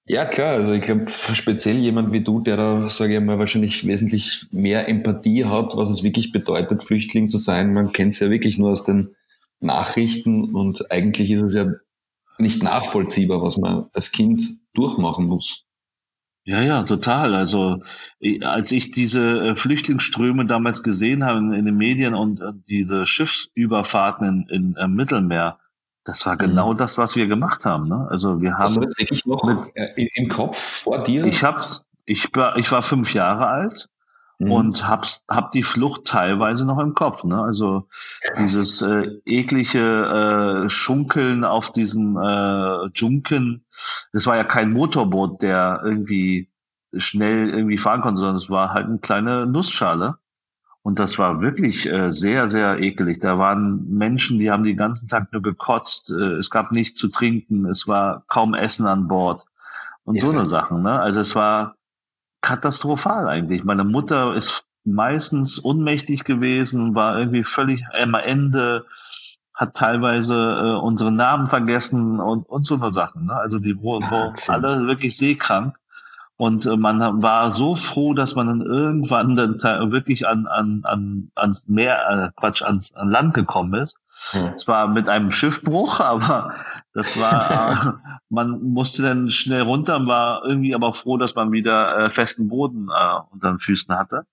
[0.06, 0.54] Ja, klar.
[0.54, 4.88] Also ich glaube, speziell jemand wie du, der da, sage ich mal, wahrscheinlich wesentlich mehr
[4.88, 7.72] Empathie hat, was es wirklich bedeutet, Flüchtling zu sein.
[7.72, 9.14] Man kennt es ja wirklich nur aus den
[9.60, 11.72] Nachrichten und eigentlich ist es ja
[12.36, 14.42] nicht nachvollziehbar, was man als Kind
[14.74, 15.64] durchmachen muss.
[16.46, 17.34] Ja, ja, total.
[17.34, 17.82] Also
[18.42, 24.26] als ich diese äh, Flüchtlingsströme damals gesehen habe in, den Medien und äh, diese Schiffsüberfahrten
[24.28, 25.58] in, in, im Mittelmeer,
[26.04, 26.76] das war genau mhm.
[26.76, 27.88] das, was wir gemacht haben.
[27.88, 28.06] Ne?
[28.10, 31.24] Also wir haben das wirklich noch mit, im Kopf vor dir?
[31.24, 33.88] Ich hab's, ich war, ich war fünf Jahre alt
[34.38, 34.52] mhm.
[34.52, 37.24] und hab's, hab die Flucht teilweise noch im Kopf.
[37.24, 37.42] Ne?
[37.42, 37.88] Also
[38.20, 38.38] Krass.
[38.38, 43.64] dieses äh, eklige äh, Schunkeln auf diesen äh, Junken.
[44.12, 46.50] Das war ja kein Motorboot, der irgendwie
[46.96, 50.18] schnell irgendwie fahren konnte, sondern es war halt eine kleine Nussschale.
[50.84, 53.18] Und das war wirklich äh, sehr, sehr ekelig.
[53.18, 56.10] Da waren Menschen, die haben den ganzen Tag nur gekotzt.
[56.10, 57.64] Äh, es gab nichts zu trinken.
[57.64, 59.46] Es war kaum Essen an Bord.
[60.04, 60.20] Und ja.
[60.20, 60.82] so eine Sachen.
[60.82, 61.00] Ne?
[61.00, 61.76] Also es war
[62.42, 63.64] katastrophal eigentlich.
[63.64, 68.84] Meine Mutter ist meistens ohnmächtig gewesen, war irgendwie völlig am Ende,
[69.54, 73.24] hat teilweise äh, unsere Namen vergessen und, und so eine Sachen.
[73.24, 73.34] Ne?
[73.34, 74.02] Also die wo
[74.48, 75.78] alle wirklich seekrank.
[76.36, 79.60] Und äh, man war so froh, dass man dann irgendwann dann
[79.92, 83.98] wirklich an, an, an, ans Meer, äh, Quatsch, ans, an Land gekommen ist.
[84.32, 84.56] Hm.
[84.56, 86.52] Zwar mit einem Schiffbruch, aber
[86.92, 87.92] das war, äh,
[88.30, 92.88] man musste dann schnell runter, war irgendwie aber froh, dass man wieder äh, festen Boden
[92.88, 94.26] äh, unter den Füßen hatte.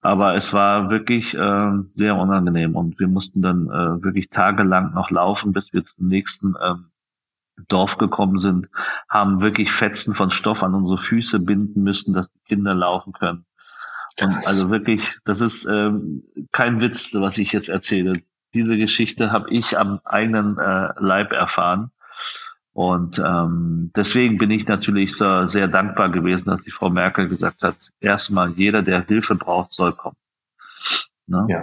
[0.00, 5.10] Aber es war wirklich äh, sehr unangenehm und wir mussten dann äh, wirklich tagelang noch
[5.10, 6.91] laufen, bis wir zum nächsten ähm,
[7.68, 8.68] Dorf gekommen sind,
[9.08, 13.44] haben wirklich Fetzen von Stoff an unsere Füße binden müssen, dass die Kinder laufen können.
[14.20, 18.12] Und also wirklich, das ist ähm, kein Witz, was ich jetzt erzähle.
[18.54, 21.90] Diese Geschichte habe ich am eigenen äh, Leib erfahren.
[22.74, 27.62] Und ähm, deswegen bin ich natürlich so sehr dankbar gewesen, dass die Frau Merkel gesagt
[27.62, 30.16] hat, erstmal jeder, der Hilfe braucht, soll kommen.
[31.26, 31.46] Ne?
[31.48, 31.62] Ja.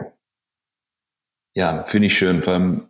[1.55, 2.41] Ja, finde ich schön.
[2.41, 2.88] Vor allem,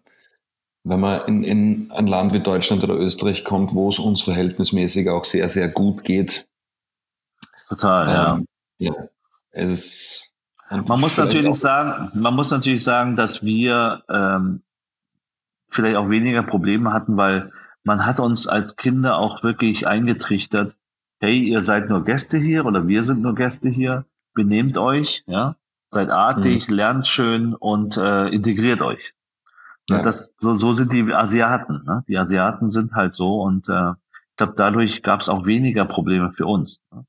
[0.90, 5.10] wenn man in, in ein Land wie Deutschland oder Österreich kommt, wo es uns verhältnismäßig
[5.10, 6.48] auch sehr, sehr gut geht.
[7.70, 8.46] Total, ähm,
[8.80, 8.92] ja.
[8.94, 9.04] ja.
[9.52, 10.32] Es ist,
[10.70, 14.62] man muss natürlich sagen, man muss natürlich sagen, dass wir ähm,
[15.70, 17.52] vielleicht auch weniger Probleme hatten, weil
[17.84, 20.76] man hat uns als Kinder auch wirklich eingetrichtert,
[21.20, 25.56] hey, ihr seid nur Gäste hier oder wir sind nur Gäste hier, benehmt euch, ja,
[25.88, 26.76] seid artig, mhm.
[26.76, 29.14] lernt schön und äh, integriert euch.
[29.90, 30.02] Ja.
[30.02, 31.84] Das, so, so sind die Asiaten.
[31.86, 32.04] Ne?
[32.08, 36.32] Die Asiaten sind halt so und äh, ich glaube, dadurch gab es auch weniger Probleme
[36.32, 36.82] für uns.
[36.92, 37.06] Ne?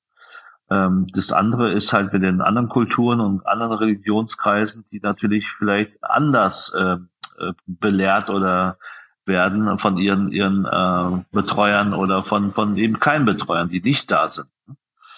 [0.70, 6.02] Ähm, das andere ist halt mit den anderen Kulturen und anderen Religionskreisen, die natürlich vielleicht
[6.02, 6.96] anders äh,
[7.44, 8.78] äh belehrt oder
[9.26, 14.28] werden von ihren, ihren äh, Betreuern oder von, von eben keinen Betreuern, die nicht da
[14.28, 14.48] sind.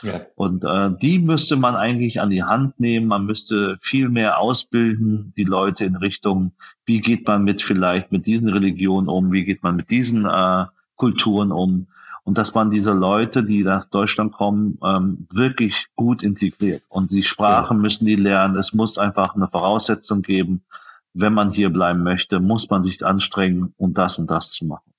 [0.03, 0.21] Ja.
[0.35, 3.07] Und äh, die müsste man eigentlich an die Hand nehmen.
[3.07, 6.53] Man müsste viel mehr ausbilden, die Leute in Richtung,
[6.85, 10.67] wie geht man mit vielleicht mit diesen Religionen um, wie geht man mit diesen äh,
[10.97, 11.87] Kulturen um.
[12.25, 16.83] Und dass man diese Leute, die nach Deutschland kommen, ähm, wirklich gut integriert.
[16.88, 17.83] Und die Sprachen ja.
[17.83, 18.57] müssen die lernen.
[18.57, 20.62] Es muss einfach eine Voraussetzung geben.
[21.15, 24.91] Wenn man hier bleiben möchte, muss man sich anstrengen, um das und das zu machen.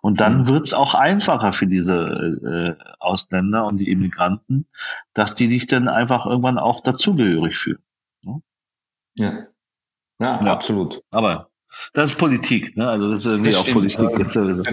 [0.00, 0.48] Und dann mhm.
[0.48, 4.66] wird es auch einfacher für diese äh, Ausländer und die Immigranten,
[5.14, 7.82] dass die dich dann einfach irgendwann auch dazugehörig fühlen.
[8.24, 8.42] Ne?
[9.16, 9.32] Ja.
[10.20, 10.40] ja.
[10.44, 11.02] Ja, absolut.
[11.10, 11.50] Aber
[11.92, 12.88] das ist Politik, ne?
[12.88, 14.18] Also das ist irgendwie das auch Politik.
[14.18, 14.64] Jetzt sowieso.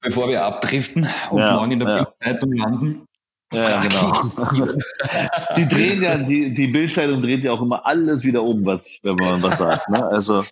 [0.00, 2.04] Bevor wir abdriften und ja, morgen in der ja.
[2.04, 3.06] Bildzeitung landen.
[3.52, 4.12] Ja, genau.
[5.56, 9.14] die drehen ja, die, die Bildzeitung dreht ja auch immer alles wieder um, was, wenn
[9.16, 9.88] man was sagt.
[9.88, 10.04] Ne?
[10.04, 10.44] Also,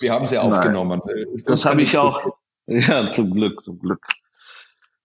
[0.00, 1.02] wir haben sie aufgenommen.
[1.32, 2.36] Das, das habe ich auch.
[2.66, 4.06] Ja, zum Glück, zum Glück.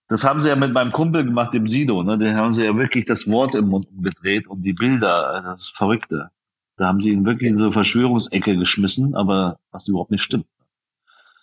[0.07, 2.01] Das haben sie ja mit meinem Kumpel gemacht, dem Sido.
[2.03, 2.17] Ne?
[2.17, 5.77] Den haben sie ja wirklich das Wort im Mund umgedreht und die Bilder, das ist
[5.77, 6.31] Verrückte.
[6.77, 10.47] Da haben sie ihn wirklich in so eine Verschwörungsecke geschmissen, aber was überhaupt nicht stimmt.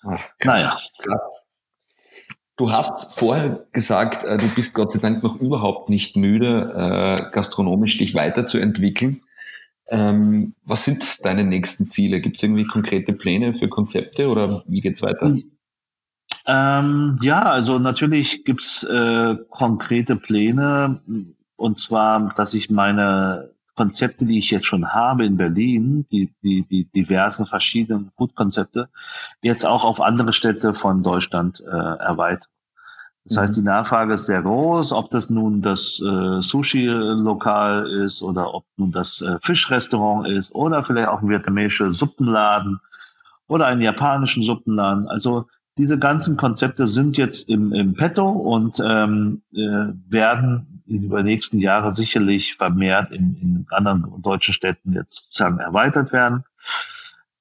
[0.03, 0.77] Ach, naja.
[0.99, 1.21] Klar.
[2.57, 7.31] Du hast vorher gesagt, äh, du bist Gott sei Dank noch überhaupt nicht müde, äh,
[7.31, 9.21] gastronomisch dich weiterzuentwickeln.
[9.89, 12.21] Ähm, was sind deine nächsten Ziele?
[12.21, 15.37] Gibt es irgendwie konkrete Pläne für Konzepte oder wie geht's weiter?
[16.47, 21.01] Ähm, ja, also natürlich gibt's äh, konkrete Pläne
[21.57, 26.67] und zwar, dass ich meine Konzepte, die ich jetzt schon habe in Berlin, die, die,
[26.67, 28.89] die diversen verschiedenen Food-Konzepte,
[29.43, 32.51] jetzt auch auf andere Städte von Deutschland äh, erweitern.
[33.25, 33.63] Das heißt, mhm.
[33.63, 38.93] die Nachfrage ist sehr groß, ob das nun das äh, Sushi-Lokal ist oder ob nun
[38.93, 42.81] das äh, Fischrestaurant ist oder vielleicht auch ein vietnamesischer Suppenladen
[43.49, 45.09] oder einen japanischen Suppenladen.
[45.09, 45.47] Also
[45.79, 51.59] diese ganzen Konzepte sind jetzt im, im Petto und ähm, äh, werden über die nächsten
[51.59, 56.45] Jahre sicherlich vermehrt in, in anderen deutschen Städten jetzt sagen erweitert werden.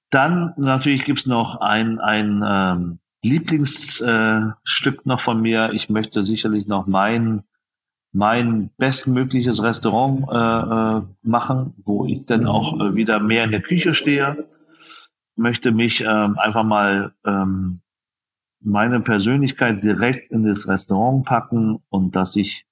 [0.10, 5.72] Dann natürlich gibt's noch ein, ein ähm, Lieblingsstück äh, noch von mir.
[5.74, 7.44] Ich möchte sicherlich noch mein
[8.16, 13.62] mein bestmögliches Restaurant äh, äh, machen, wo ich dann auch äh, wieder mehr in der
[13.62, 14.48] Küche stehe.
[15.36, 17.82] Möchte mich ähm, einfach mal ähm,
[18.66, 22.66] meine Persönlichkeit direkt in das Restaurant packen und dass ich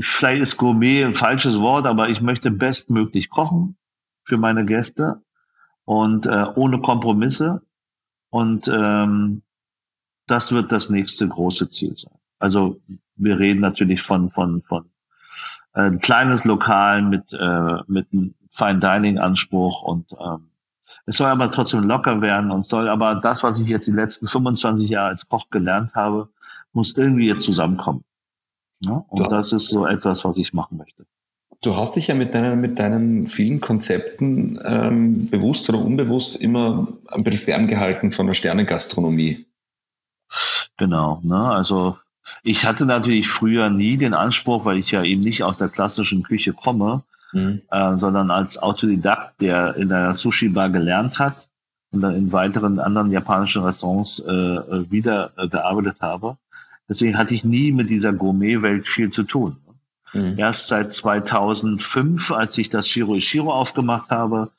[0.00, 3.76] vielleicht ist Gourmet ein falsches Wort, aber ich möchte bestmöglich kochen
[4.24, 5.22] für meine Gäste
[5.84, 7.62] und äh, ohne Kompromisse.
[8.30, 9.42] Und ähm,
[10.26, 12.18] das wird das nächste große Ziel sein.
[12.40, 12.80] Also
[13.14, 14.90] wir reden natürlich von von von
[15.74, 20.51] äh, ein kleines Lokal mit äh, mit einem Fine Dining Anspruch und ähm,
[21.06, 24.26] es soll aber trotzdem locker werden und soll aber das, was ich jetzt die letzten
[24.26, 26.28] 25 Jahre als Koch gelernt habe,
[26.72, 28.04] muss irgendwie jetzt zusammenkommen.
[28.80, 31.06] Ja, und das ist so etwas, was ich machen möchte.
[31.60, 36.88] Du hast dich ja mit deinen, mit deinen vielen Konzepten ähm, bewusst oder unbewusst immer
[37.08, 39.46] ein bisschen ferngehalten von der Sternengastronomie.
[40.76, 41.36] Genau, ne?
[41.36, 41.98] also
[42.42, 46.24] ich hatte natürlich früher nie den Anspruch, weil ich ja eben nicht aus der klassischen
[46.24, 47.62] Küche komme, mhm.
[47.70, 51.48] äh, sondern als Autodidakt, der in der Sushi-Bar gelernt hat
[51.90, 56.36] und dann in weiteren anderen japanischen Restaurants äh, äh wieder äh, gearbeitet habe.
[56.88, 59.56] Deswegen hatte ich nie mit dieser Gourmet-Welt viel zu tun.
[60.12, 60.38] Mhm.
[60.38, 64.50] Erst seit 2005, als ich das Shiro Ishiro aufgemacht habe,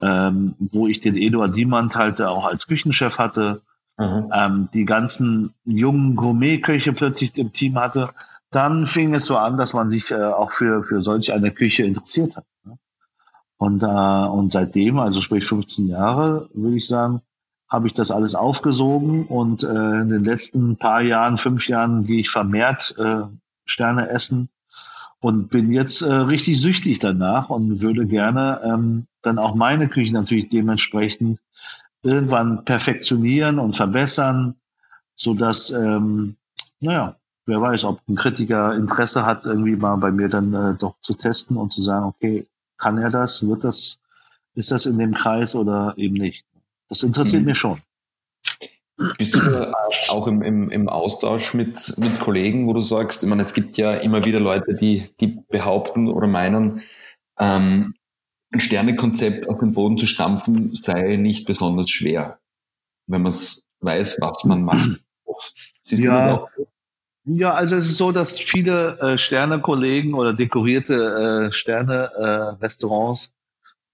[0.00, 3.62] ähm, wo ich den Eduard Diemand halt auch als Küchenchef hatte,
[3.98, 4.30] mhm.
[4.34, 8.10] ähm, die ganzen jungen Gourmet-Köche plötzlich im Team hatte,
[8.50, 11.84] dann fing es so an, dass man sich äh, auch für, für solch eine Küche
[11.84, 12.46] interessiert hat.
[12.64, 12.78] Ne?
[13.58, 17.22] Und, äh, und seitdem, also sprich 15 Jahre, würde ich sagen,
[17.68, 22.20] habe ich das alles aufgesogen und äh, in den letzten paar Jahren, fünf Jahren, gehe
[22.20, 23.22] ich vermehrt äh,
[23.64, 24.48] Sterne essen
[25.20, 30.12] und bin jetzt äh, richtig süchtig danach und würde gerne ähm, dann auch meine Küche
[30.14, 31.38] natürlich dementsprechend
[32.02, 34.56] irgendwann perfektionieren und verbessern,
[35.14, 36.36] so dass ähm,
[36.80, 40.94] naja, wer weiß, ob ein Kritiker Interesse hat, irgendwie mal bei mir dann äh, doch
[41.00, 42.46] zu testen und zu sagen, okay,
[42.78, 44.00] kann er das, wird das,
[44.54, 46.44] ist das in dem Kreis oder eben nicht.
[46.88, 47.48] Das interessiert mhm.
[47.48, 47.80] mich schon.
[49.16, 49.72] Bist du da
[50.08, 53.78] auch im, im, im Austausch mit, mit Kollegen, wo du sagst, ich meine, es gibt
[53.78, 56.82] ja immer wieder Leute, die, die behaupten oder meinen,
[57.38, 57.94] ähm,
[58.52, 62.40] ein Sternekonzept auf den Boden zu stampfen sei nicht besonders schwer,
[63.06, 65.02] wenn man weiß, was man macht.
[65.86, 66.46] ja,
[67.24, 73.34] ja, also es ist so, dass viele äh, Sternekollegen oder dekorierte äh, Sterne-Restaurants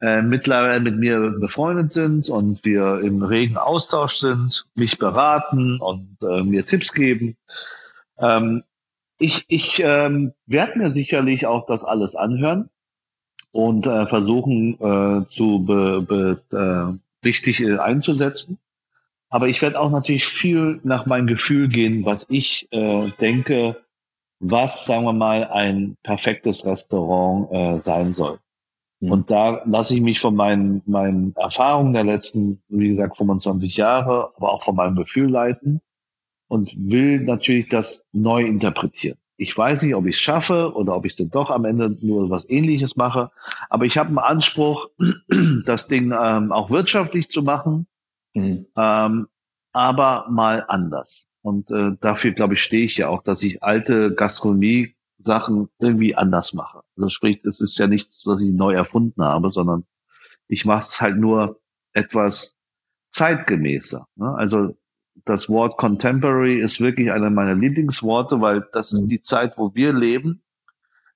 [0.01, 6.17] äh, mittlerweile mit mir befreundet sind und wir im regen Austausch sind, mich beraten und
[6.23, 7.37] äh, mir Tipps geben.
[8.19, 8.63] Ähm,
[9.19, 12.69] ich ich ähm, werde mir sicherlich auch das alles anhören
[13.53, 18.59] und äh, versuchen äh, zu be, be, äh, richtig äh, einzusetzen.
[19.29, 23.85] Aber ich werde auch natürlich viel nach meinem Gefühl gehen, was ich äh, denke,
[24.39, 28.39] was, sagen wir mal, ein perfektes Restaurant äh, sein soll.
[29.01, 29.11] Mhm.
[29.11, 34.33] Und da lasse ich mich von meinen, meinen Erfahrungen der letzten, wie gesagt, 25 Jahre,
[34.37, 35.81] aber auch von meinem Gefühl leiten
[36.49, 39.19] und will natürlich das neu interpretieren.
[39.39, 42.31] Ich weiß nicht, ob ich es schaffe oder ob ich dann doch am Ende nur
[42.31, 43.31] was Ähnliches mache,
[43.69, 44.89] aber ich habe einen Anspruch,
[45.67, 47.87] das Ding ähm, auch wirtschaftlich zu machen,
[48.37, 48.67] mhm.
[48.77, 49.27] ähm,
[49.73, 51.29] aber mal anders.
[51.43, 56.15] Und äh, dafür, glaube ich, stehe ich ja auch, dass ich alte Gastronomie Sachen irgendwie
[56.15, 56.81] anders mache.
[56.97, 59.85] Also sprich, es ist ja nichts, was ich neu erfunden habe, sondern
[60.49, 61.61] ich mache es halt nur
[61.93, 62.57] etwas
[63.11, 64.07] zeitgemäßer.
[64.17, 64.35] Ne?
[64.35, 64.77] Also
[65.25, 69.93] das Wort Contemporary ist wirklich einer meiner Lieblingsworte, weil das ist die Zeit, wo wir
[69.93, 70.43] leben,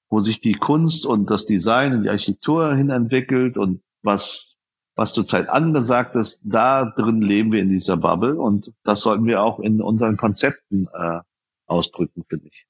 [0.09, 4.59] wo sich die Kunst und das Design und die Architektur hin entwickelt und was,
[4.96, 9.42] was zurzeit angesagt ist, da drin leben wir in dieser Bubble und das sollten wir
[9.42, 11.20] auch in unseren Konzepten äh,
[11.66, 12.66] ausdrücken, finde ich.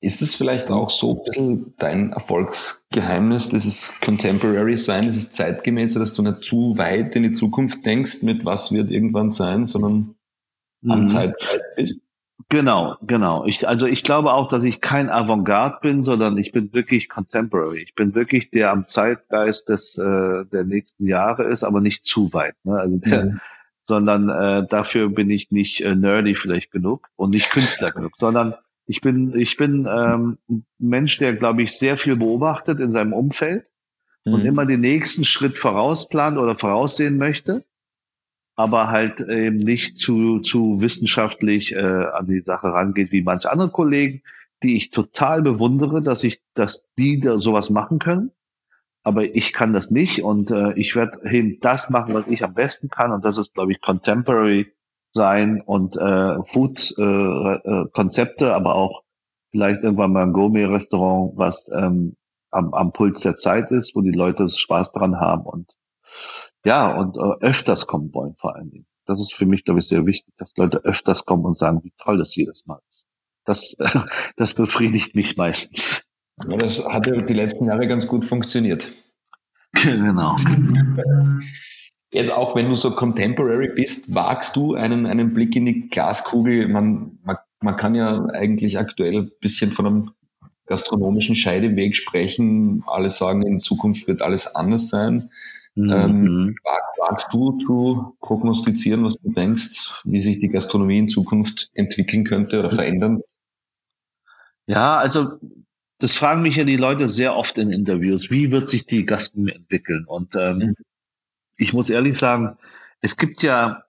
[0.00, 6.14] Ist es vielleicht auch so ein bisschen dein Erfolgsgeheimnis, dieses Contemporary sein, dieses Zeitgemäße, dass
[6.14, 10.16] du nicht zu weit in die Zukunft denkst, mit was wird irgendwann sein, sondern
[10.88, 11.08] am mhm.
[11.08, 12.00] Zeitgeist bist?
[12.48, 13.46] Genau, genau.
[13.46, 17.82] Ich, also ich glaube auch, dass ich kein Avantgarde bin, sondern ich bin wirklich Contemporary.
[17.82, 22.32] Ich bin wirklich der am Zeitgeist des äh, der nächsten Jahre ist, aber nicht zu
[22.32, 22.54] weit.
[22.64, 22.78] Ne?
[22.78, 23.40] Also der, mhm.
[23.84, 28.54] sondern äh, dafür bin ich nicht äh, nerdy vielleicht genug und nicht Künstler genug, sondern
[28.86, 33.12] ich bin, ich bin ähm, ein Mensch, der, glaube ich, sehr viel beobachtet in seinem
[33.12, 33.70] Umfeld
[34.24, 34.34] mhm.
[34.34, 37.64] und immer den nächsten Schritt vorausplant oder voraussehen möchte,
[38.62, 43.70] aber halt eben nicht zu, zu wissenschaftlich äh, an die Sache rangeht wie manche andere
[43.70, 44.22] Kollegen,
[44.62, 48.30] die ich total bewundere, dass ich, dass die da sowas machen können.
[49.02, 52.54] Aber ich kann das nicht und äh, ich werde eben das machen, was ich am
[52.54, 53.10] besten kann.
[53.10, 54.72] Und das ist, glaube ich, Contemporary
[55.10, 59.02] sein und äh, Food-Konzepte, äh, aber auch
[59.50, 62.14] vielleicht irgendwann mal ein Gourmet-Restaurant, was ähm,
[62.52, 65.76] am, am Puls der Zeit ist, wo die Leute Spaß dran haben und
[66.64, 68.86] ja, und äh, öfters kommen wollen vor allen Dingen.
[69.04, 71.92] Das ist für mich, glaube ich, sehr wichtig, dass Leute öfters kommen und sagen, wie
[71.96, 73.06] toll das jedes Mal ist.
[73.44, 73.88] Das, äh,
[74.36, 76.08] das befriedigt mich meistens.
[76.48, 78.90] Ja, das hat ja die letzten Jahre ganz gut funktioniert.
[79.72, 80.36] Genau.
[82.12, 86.68] Jetzt auch wenn du so contemporary bist, wagst du einen, einen Blick in die Glaskugel?
[86.68, 90.10] Man, man, man kann ja eigentlich aktuell ein bisschen von einem
[90.66, 92.84] gastronomischen Scheideweg sprechen.
[92.86, 95.30] Alle sagen, in Zukunft wird alles anders sein.
[95.74, 95.90] Mhm.
[95.90, 96.56] Ähm,
[96.98, 102.58] wagst du zu prognostizieren, was du denkst, wie sich die Gastronomie in Zukunft entwickeln könnte
[102.58, 103.22] oder verändern?
[104.66, 105.38] Ja, also
[105.98, 108.30] das fragen mich ja die Leute sehr oft in Interviews.
[108.30, 110.04] Wie wird sich die Gastronomie entwickeln?
[110.06, 110.74] Und ähm, mhm.
[111.56, 112.58] ich muss ehrlich sagen,
[113.00, 113.84] es gibt ja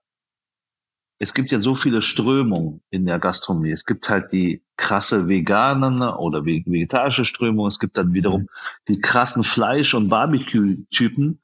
[1.18, 3.70] es gibt ja so viele Strömungen in der Gastronomie.
[3.70, 7.66] Es gibt halt die krasse veganen oder vegetarische Strömung.
[7.68, 8.48] Es gibt dann wiederum mhm.
[8.88, 11.40] die krassen Fleisch- und Barbecue-Typen,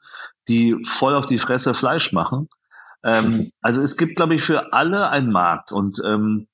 [0.50, 2.48] die voll auf die Fresse Fleisch machen.
[3.02, 5.72] Ähm, also es gibt, glaube ich, für alle einen Markt.
[5.72, 6.48] Und ähm,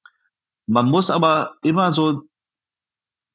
[0.67, 2.23] man muss aber immer so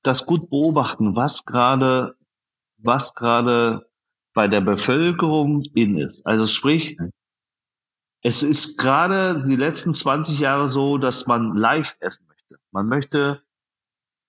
[0.04, 2.16] das gut beobachten, was gerade,
[2.78, 3.88] was gerade
[4.34, 6.26] bei der Bevölkerung in ist.
[6.26, 6.98] Also sprich,
[8.24, 12.58] es ist gerade die letzten 20 Jahre so, dass man leicht essen möchte.
[12.72, 13.44] Man möchte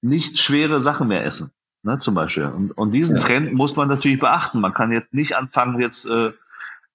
[0.00, 1.52] nicht schwere Sachen mehr essen,
[1.82, 2.46] ne, zum Beispiel.
[2.46, 3.22] Und, und diesen ja.
[3.22, 4.60] Trend muss man natürlich beachten.
[4.60, 6.32] Man kann jetzt nicht anfangen, jetzt äh,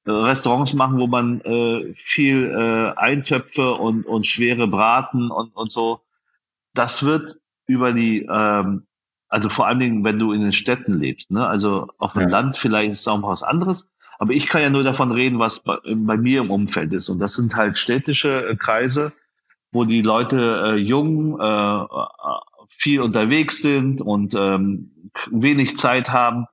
[0.06, 6.02] Restaurants machen, wo man äh, viel äh, Eintöpfe und, und schwere Braten und, und so.
[6.74, 8.88] Das wird über die, ähm,
[9.28, 11.46] also vor allen Dingen, wenn du in den Städten lebst, ne?
[11.46, 12.30] Also auf dem ja.
[12.30, 13.90] Land vielleicht ist es auch was anderes.
[14.20, 17.10] Aber ich kann ja nur davon reden, was bei, bei mir im Umfeld ist.
[17.10, 19.12] Und das sind halt städtische äh, Kreise,
[19.72, 21.86] wo die Leute äh, jung, äh,
[22.70, 26.45] viel unterwegs sind und ähm, wenig Zeit haben,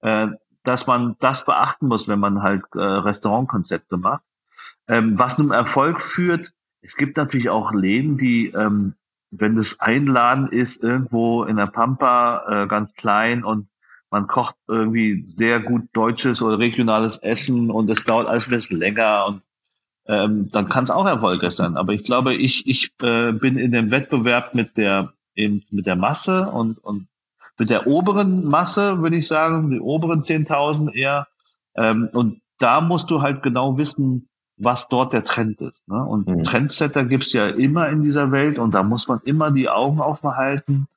[0.00, 0.28] äh,
[0.64, 4.22] dass man das beachten muss, wenn man halt äh, Restaurantkonzepte macht.
[4.88, 6.52] Ähm, was nun Erfolg führt,
[6.82, 8.94] es gibt natürlich auch Läden, die ähm,
[9.30, 13.68] wenn das Einladen ist, irgendwo in der Pampa, äh, ganz klein und
[14.10, 18.78] man kocht irgendwie sehr gut deutsches oder regionales Essen und es dauert alles ein bisschen
[18.78, 19.42] länger und
[20.06, 21.76] ähm, dann kann es auch erfolgreich sein.
[21.76, 25.96] Aber ich glaube, ich, ich äh, bin in dem Wettbewerb mit der eben mit der
[25.96, 27.06] Masse und, und
[27.58, 31.26] mit der oberen Masse, würde ich sagen, die oberen 10.000 eher.
[31.76, 35.88] Ähm, und da musst du halt genau wissen, was dort der Trend ist.
[35.88, 36.04] Ne?
[36.04, 36.42] Und mhm.
[36.42, 40.36] Trendsetter gibt's ja immer in dieser Welt und da muss man immer die Augen offen
[40.36, 40.88] halten.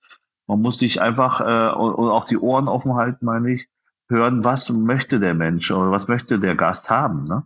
[0.48, 3.68] Man muss sich einfach äh, und, und auch die Ohren offen halten, meine ich,
[4.10, 7.26] hören, was möchte der Mensch oder was möchte der Gast haben.
[7.26, 7.44] Ne?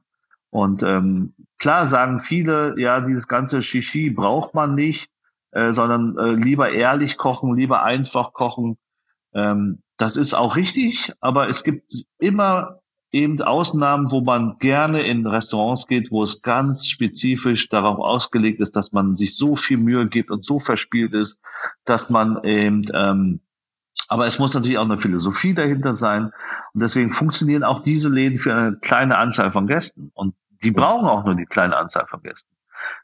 [0.49, 5.09] Und ähm, klar sagen viele, ja, dieses ganze Shishi braucht man nicht,
[5.55, 8.77] äh, sondern äh, lieber ehrlich kochen, lieber einfach kochen.
[9.33, 11.89] Ähm, das ist auch richtig, aber es gibt
[12.19, 12.81] immer
[13.13, 18.75] eben Ausnahmen, wo man gerne in Restaurants geht, wo es ganz spezifisch darauf ausgelegt ist,
[18.75, 21.39] dass man sich so viel Mühe gibt und so verspielt ist,
[21.85, 23.39] dass man eben, ähm,
[24.09, 26.25] aber es muss natürlich auch eine Philosophie dahinter sein.
[26.73, 30.11] Und deswegen funktionieren auch diese Läden für eine kleine Anzahl von Gästen.
[30.13, 32.53] Und die brauchen auch nur die kleine Anzahl von Gästen.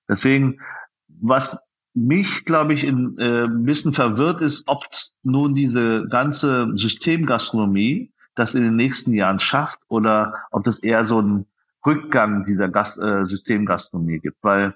[0.09, 0.59] Deswegen,
[1.07, 4.85] was mich, glaube ich, in, äh, ein bisschen verwirrt ist, ob
[5.23, 11.21] nun diese ganze Systemgastronomie das in den nächsten Jahren schafft oder ob das eher so
[11.21, 11.45] ein
[11.85, 14.75] Rückgang dieser Gast, äh, Systemgastronomie gibt, weil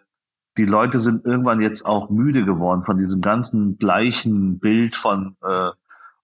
[0.58, 5.70] die Leute sind irgendwann jetzt auch müde geworden von diesem ganzen gleichen Bild von, äh,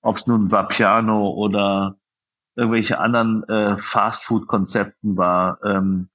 [0.01, 1.97] ob es nun Vapiano oder
[2.55, 5.59] irgendwelche anderen äh, Fastfood-Konzepten war.
[5.63, 6.09] Ähm,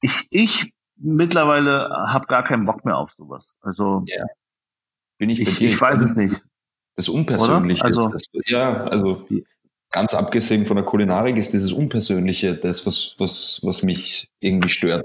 [0.00, 3.56] ich, ich mittlerweile habe gar keinen Bock mehr auf sowas.
[3.60, 4.24] Also ja.
[5.18, 6.42] bin ich, ich, ich weiß es nicht.
[6.94, 7.84] Das Unpersönliche.
[7.84, 9.26] Also, das, ja, also
[9.90, 15.04] ganz abgesehen von der Kulinarik ist dieses Unpersönliche das, was, was, was mich irgendwie stört.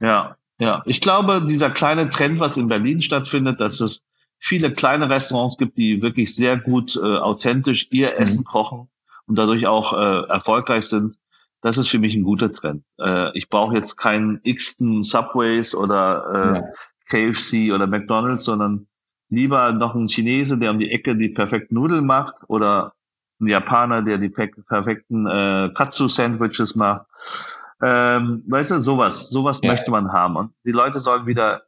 [0.00, 0.82] Ja, ja.
[0.86, 4.02] Ich glaube, dieser kleine Trend, was in Berlin stattfindet, dass es
[4.38, 8.16] viele kleine Restaurants gibt, die wirklich sehr gut äh, authentisch ihr mhm.
[8.18, 8.88] Essen kochen
[9.26, 11.16] und dadurch auch äh, erfolgreich sind.
[11.62, 12.84] Das ist für mich ein guter Trend.
[13.00, 16.74] Äh, ich brauche jetzt keinen x-ten Subways oder
[17.08, 17.30] äh, ja.
[17.30, 18.88] KFC oder McDonald's, sondern
[19.28, 22.94] lieber noch einen Chinese, der um die Ecke die perfekten Nudeln macht oder
[23.40, 27.06] ein Japaner, der die perfekten äh, Katsu-Sandwiches macht.
[27.80, 29.70] Ähm, weißt du, sowas, sowas ja.
[29.70, 30.36] möchte man haben.
[30.36, 31.62] Und die Leute sollen wieder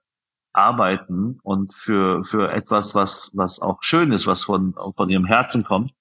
[0.52, 5.64] arbeiten und für, für etwas, was, was auch schön ist, was von, von ihrem Herzen
[5.64, 5.92] kommt,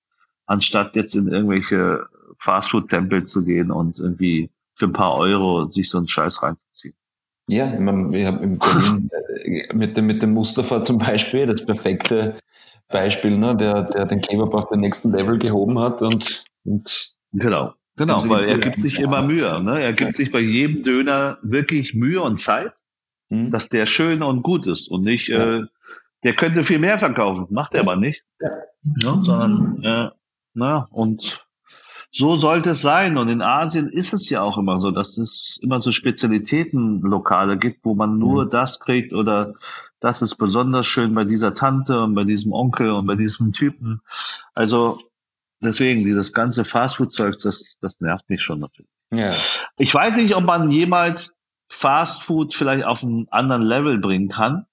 [0.45, 2.05] anstatt jetzt in irgendwelche
[2.43, 6.95] Fastfood-Tempel zu gehen und irgendwie für ein paar Euro sich so einen Scheiß reinzuziehen.
[7.47, 9.09] Ja, ich meine, wir haben in Berlin
[9.43, 12.37] äh, mit dem, mit dem Mustafa zum Beispiel das perfekte
[12.89, 17.73] Beispiel, ne, der, der den Kebab auf den nächsten Level gehoben hat und, und genau.
[17.95, 19.61] Genau, weil er gibt sich immer Mühe.
[19.61, 19.79] Ne?
[19.79, 22.73] Er gibt sich bei jedem Döner wirklich Mühe und Zeit,
[23.29, 23.51] mhm.
[23.51, 25.59] dass der schön und gut ist und nicht, ja.
[25.59, 25.63] äh,
[26.23, 28.23] der könnte viel mehr verkaufen, macht er aber nicht.
[28.39, 28.49] Ja.
[29.01, 30.09] ja sondern, äh,
[30.55, 31.45] na, und
[32.15, 33.17] so sollte es sein.
[33.17, 37.83] Und in Asien ist es ja auch immer so, dass es immer so Spezialitätenlokale gibt,
[37.83, 38.49] wo man nur mhm.
[38.51, 39.53] das kriegt oder
[39.99, 44.01] das ist besonders schön bei dieser Tante und bei diesem Onkel und bei diesem Typen.
[44.53, 44.99] Also
[45.61, 48.91] deswegen, dieses ganze Fastfood-Zeug, das, das nervt mich schon natürlich.
[49.11, 49.33] Ja.
[49.77, 51.35] Ich weiß nicht, ob man jemals
[51.69, 54.67] Fastfood vielleicht auf einen anderen Level bringen kann.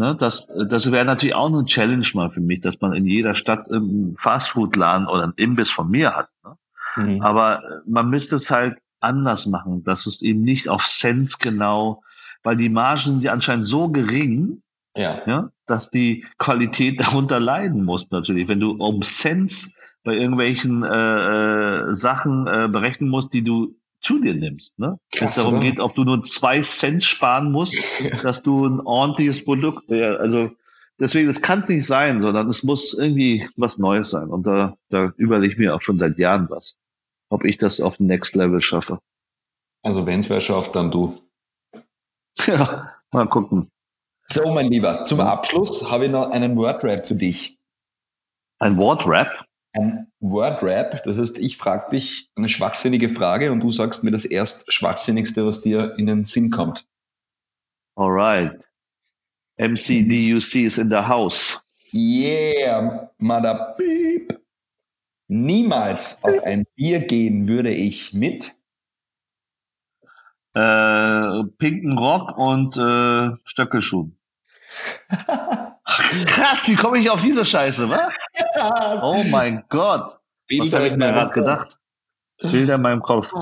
[0.00, 3.34] Ne, das das wäre natürlich auch eine Challenge mal für mich, dass man in jeder
[3.34, 6.30] Stadt einen Fastfood-Laden oder einen Imbiss von mir hat.
[6.42, 6.56] Ne?
[6.96, 7.20] Mhm.
[7.20, 12.02] Aber man müsste es halt anders machen, dass es eben nicht auf Cents genau,
[12.42, 14.62] weil die Margen sind ja anscheinend so gering,
[14.96, 15.20] ja.
[15.26, 15.50] ja.
[15.66, 18.48] dass die Qualität darunter leiden muss natürlich.
[18.48, 24.18] Wenn du um Cents bei irgendwelchen äh, äh, Sachen äh, berechnen musst, die du zu
[24.20, 24.78] dir nimmst.
[24.78, 24.98] Ne?
[25.18, 27.76] Wenn es darum geht, ob du nur zwei Cent sparen musst,
[28.22, 30.48] dass du ein ordentliches Produkt, ja, also
[30.98, 34.28] deswegen, das kann es nicht sein, sondern es muss irgendwie was Neues sein.
[34.28, 36.78] Und da, da überlege ich mir auch schon seit Jahren was,
[37.28, 39.00] ob ich das auf Next Level schaffe.
[39.82, 41.20] Also wenn es wer schafft, dann du.
[42.46, 43.70] Ja, mal gucken.
[44.28, 47.58] So, mein Lieber, zum Abschluss habe ich noch einen Wordrap für dich.
[48.60, 49.44] Ein Wordrap?
[49.72, 54.24] Ein Wordrap, das heißt, ich frage dich eine schwachsinnige Frage und du sagst mir das
[54.24, 56.86] erst Schwachsinnigste, was dir in den Sinn kommt.
[57.94, 58.68] Alright.
[59.58, 61.66] MCDUC is in the house.
[61.92, 64.40] Yeah, mother beep.
[65.28, 68.54] Niemals auf ein Bier gehen würde ich mit
[70.54, 74.18] äh, pinken Rock und äh, Stöckelschuhen.
[76.26, 78.16] Krass, wie komme ich auf diese Scheiße, was?
[78.56, 79.00] Ja.
[79.02, 80.18] Oh mein Gott.
[80.58, 81.78] Was habe ich mir gerade gedacht?
[82.38, 83.32] Bilder in meinem Kopf.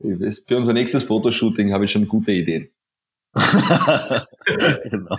[0.00, 2.70] Für unser nächstes Fotoshooting habe ich schon gute Ideen.
[3.34, 5.16] genau.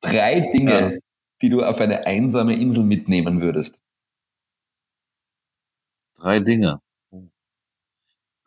[0.00, 0.98] Drei Dinge, ja.
[1.42, 3.82] die du auf eine einsame Insel mitnehmen würdest.
[6.16, 6.80] Drei Dinge.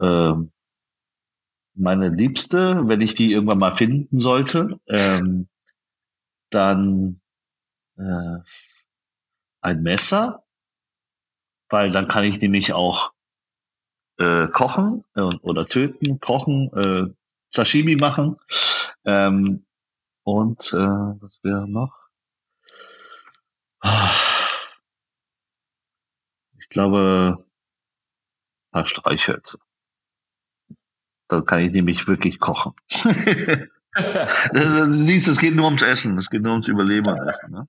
[0.02, 0.52] Ähm,
[1.76, 4.80] meine Liebste, wenn ich die irgendwann mal finden sollte.
[4.88, 5.48] Ähm,
[6.50, 7.22] dann
[7.98, 8.40] äh,
[9.66, 10.46] ein Messer,
[11.70, 13.14] weil dann kann ich nämlich auch
[14.18, 17.14] äh, kochen äh, oder töten, kochen, äh,
[17.50, 18.38] Sashimi machen.
[19.06, 19.66] Ähm,
[20.24, 21.94] und äh, was wäre noch?
[26.60, 29.60] Ich glaube, ein paar Streichhölzer.
[31.28, 32.74] Dann kann ich nämlich wirklich kochen.
[34.54, 37.52] du siehst, es geht nur ums Essen, es geht nur ums Überleben und Essen.
[37.52, 37.68] Ne?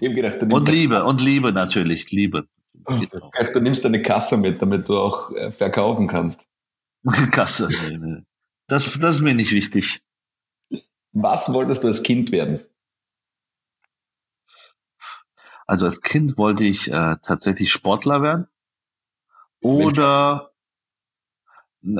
[0.00, 2.46] Gedacht, und Liebe, und Liebe natürlich, Liebe.
[2.72, 6.48] Du, du nimmst eine Kasse mit, damit du auch äh, verkaufen kannst.
[7.32, 7.68] Kasse.
[8.66, 10.02] Das, das ist mir nicht wichtig.
[11.12, 12.60] Was wolltest du als Kind werden?
[15.66, 18.46] Also als Kind wollte ich äh, tatsächlich Sportler werden.
[19.60, 20.50] Oder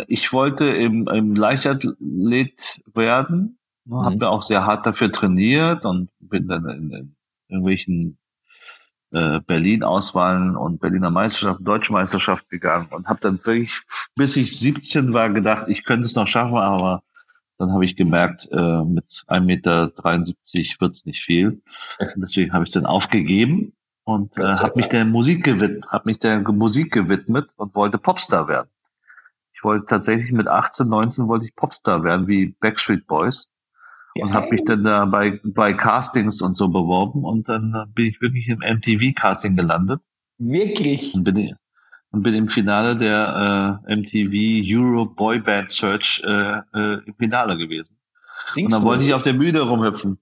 [0.09, 3.60] ich wollte im, im Leichtathlet werden,
[3.91, 4.05] mhm.
[4.05, 7.17] habe mir auch sehr hart dafür trainiert und bin dann in, in
[7.49, 8.19] irgendwelchen
[9.13, 13.83] äh, Berlin-Auswahlen und Berliner Meisterschaft, Deutsche Meisterschaft gegangen und habe dann wirklich,
[14.15, 17.03] bis ich 17 war, gedacht, ich könnte es noch schaffen, aber
[17.59, 19.93] dann habe ich gemerkt, äh, mit 1,73 Meter
[20.79, 21.61] wird's nicht viel.
[22.17, 23.75] Deswegen habe ich dann aufgegeben
[24.05, 28.49] und äh, habe mich der Musik gewidmet, habe mich der Musik gewidmet und wollte Popstar
[28.49, 28.71] werden.
[29.53, 33.50] Ich wollte tatsächlich mit 18, 19 wollte ich Popstar werden, wie Backstreet Boys.
[34.19, 38.07] Und habe mich dann da bei, bei Castings und so beworben und dann äh, bin
[38.07, 40.01] ich wirklich im MTV-Casting gelandet.
[40.39, 41.15] Wirklich?
[41.15, 41.55] Und bin,
[42.11, 47.57] und bin im Finale der äh, MTV Euro Boy Band Search äh, äh, im Finale
[47.57, 47.97] gewesen.
[48.47, 50.19] Singst und dann wollte ich auf der Bühne rumhüpfen.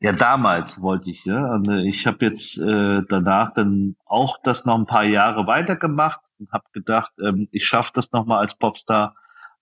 [0.00, 1.26] Ja, damals wollte ich.
[1.26, 1.54] Ja.
[1.54, 6.20] Und, äh, ich habe jetzt äh, danach dann auch das noch ein paar Jahre weitergemacht
[6.38, 9.14] und habe gedacht, ähm, ich schaffe das nochmal als Popstar.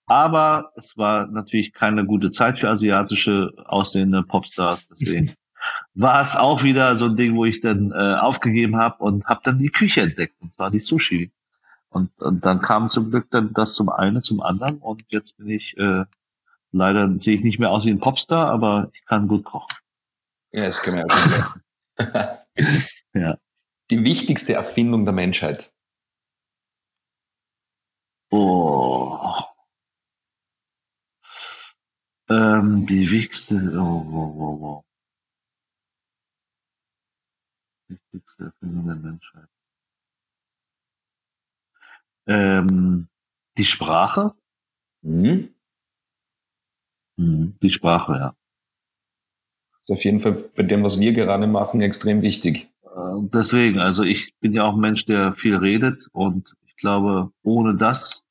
[0.09, 4.87] Aber es war natürlich keine gute Zeit für asiatische aussehende Popstars.
[4.87, 5.35] Deswegen
[5.95, 9.41] war es auch wieder so ein Ding, wo ich dann äh, aufgegeben habe und habe
[9.45, 11.31] dann die Küche entdeckt, und zwar die Sushi.
[11.91, 15.49] Und, und dann kam zum Glück dann das zum einen, zum anderen und jetzt bin
[15.49, 16.05] ich äh,
[16.73, 19.77] leider sehe ich nicht mehr aus wie ein Popstar, aber ich kann gut kochen.
[20.53, 21.63] Ja, das kann man auch schon
[23.15, 23.37] ja.
[23.91, 25.73] Die wichtigste Erfindung der Menschheit.
[28.31, 29.35] Oh.
[32.31, 34.85] Ähm, die wichtigste, oh, oh, oh, oh.
[37.89, 39.49] Wichtigste Erfindung der Menschheit.
[42.27, 43.09] Ähm,
[43.57, 44.35] die Sprache?
[45.03, 45.55] Mhm.
[47.17, 48.37] Mhm, die Sprache, ja.
[49.83, 52.71] Ist auf jeden Fall bei dem, was wir gerade machen, extrem wichtig.
[52.83, 57.33] Äh, deswegen, also ich bin ja auch ein Mensch, der viel redet und ich glaube,
[57.43, 58.27] ohne das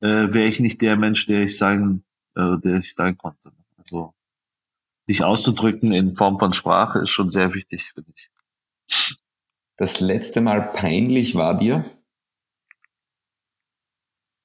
[0.00, 2.04] äh, wäre ich nicht der Mensch, der ich sein,
[2.36, 3.52] äh, der ich sein konnte.
[3.76, 4.14] Also
[5.06, 9.16] sich auszudrücken in Form von Sprache ist schon sehr wichtig, finde ich.
[9.76, 11.84] Das letzte Mal peinlich war dir?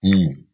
[0.02, 0.48] Hm.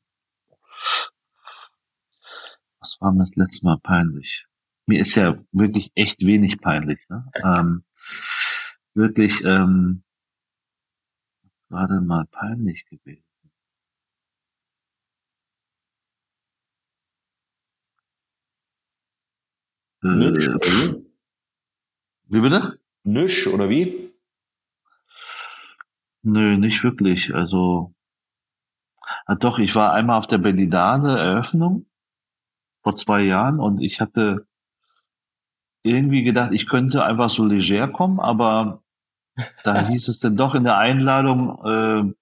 [2.80, 4.46] Was war mir das letzte Mal peinlich?
[4.86, 7.00] mir ist ja wirklich echt wenig peinlich.
[7.10, 7.26] Ne?
[7.44, 7.84] Ähm,
[8.94, 10.04] wirklich, ähm,
[11.70, 13.23] war denn mal peinlich gewesen?
[20.04, 20.68] Nüsch, Äh, oder
[22.28, 22.40] wie?
[22.42, 22.80] bitte?
[23.04, 24.12] Nüsch, oder wie?
[26.24, 27.34] Nö, nicht wirklich.
[27.34, 27.94] Also,
[29.26, 31.86] ah, doch, ich war einmal auf der Berlinale Eröffnung
[32.82, 34.46] vor zwei Jahren und ich hatte
[35.84, 38.82] irgendwie gedacht, ich könnte einfach so leger kommen, aber
[39.64, 42.14] da hieß es dann doch in der Einladung, äh,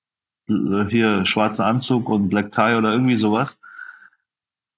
[0.89, 3.59] hier schwarzer Anzug und Black Tie oder irgendwie sowas.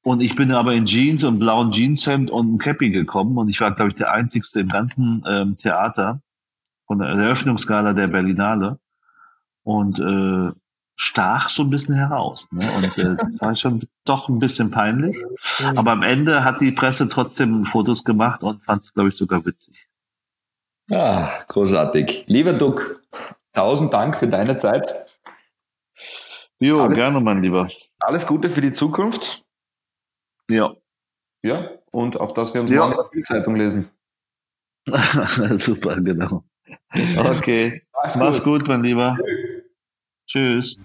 [0.03, 3.61] Und ich bin aber in Jeans und blauen Jeanshemd und ein Cappy gekommen und ich
[3.61, 6.21] war, glaube ich, der einzigste im ganzen ähm, Theater
[6.87, 8.79] von der Eröffnungsgala der Berlinale
[9.63, 10.51] und äh,
[10.97, 12.47] stach so ein bisschen heraus.
[12.51, 12.69] Ne?
[12.73, 15.15] Und äh, das war schon doch ein bisschen peinlich.
[15.75, 19.45] Aber am Ende hat die Presse trotzdem Fotos gemacht und fand es, glaube ich, sogar
[19.45, 19.87] witzig.
[20.91, 22.25] Ah, großartig.
[22.27, 23.01] Lieber Duck,
[23.53, 24.93] tausend Dank für deine Zeit.
[26.59, 27.69] Jo, Alles- gerne, mein Lieber.
[28.01, 29.42] Alles Gute für die Zukunft.
[30.49, 30.75] Ja,
[31.43, 32.79] Ja, und auf dass wir uns Ja.
[32.81, 33.89] morgen in der Bildzeitung lesen.
[35.57, 36.43] super, genau.
[37.17, 37.83] Okay,
[38.17, 39.17] mach's gut, mein Lieber.
[40.27, 40.77] Tschüss.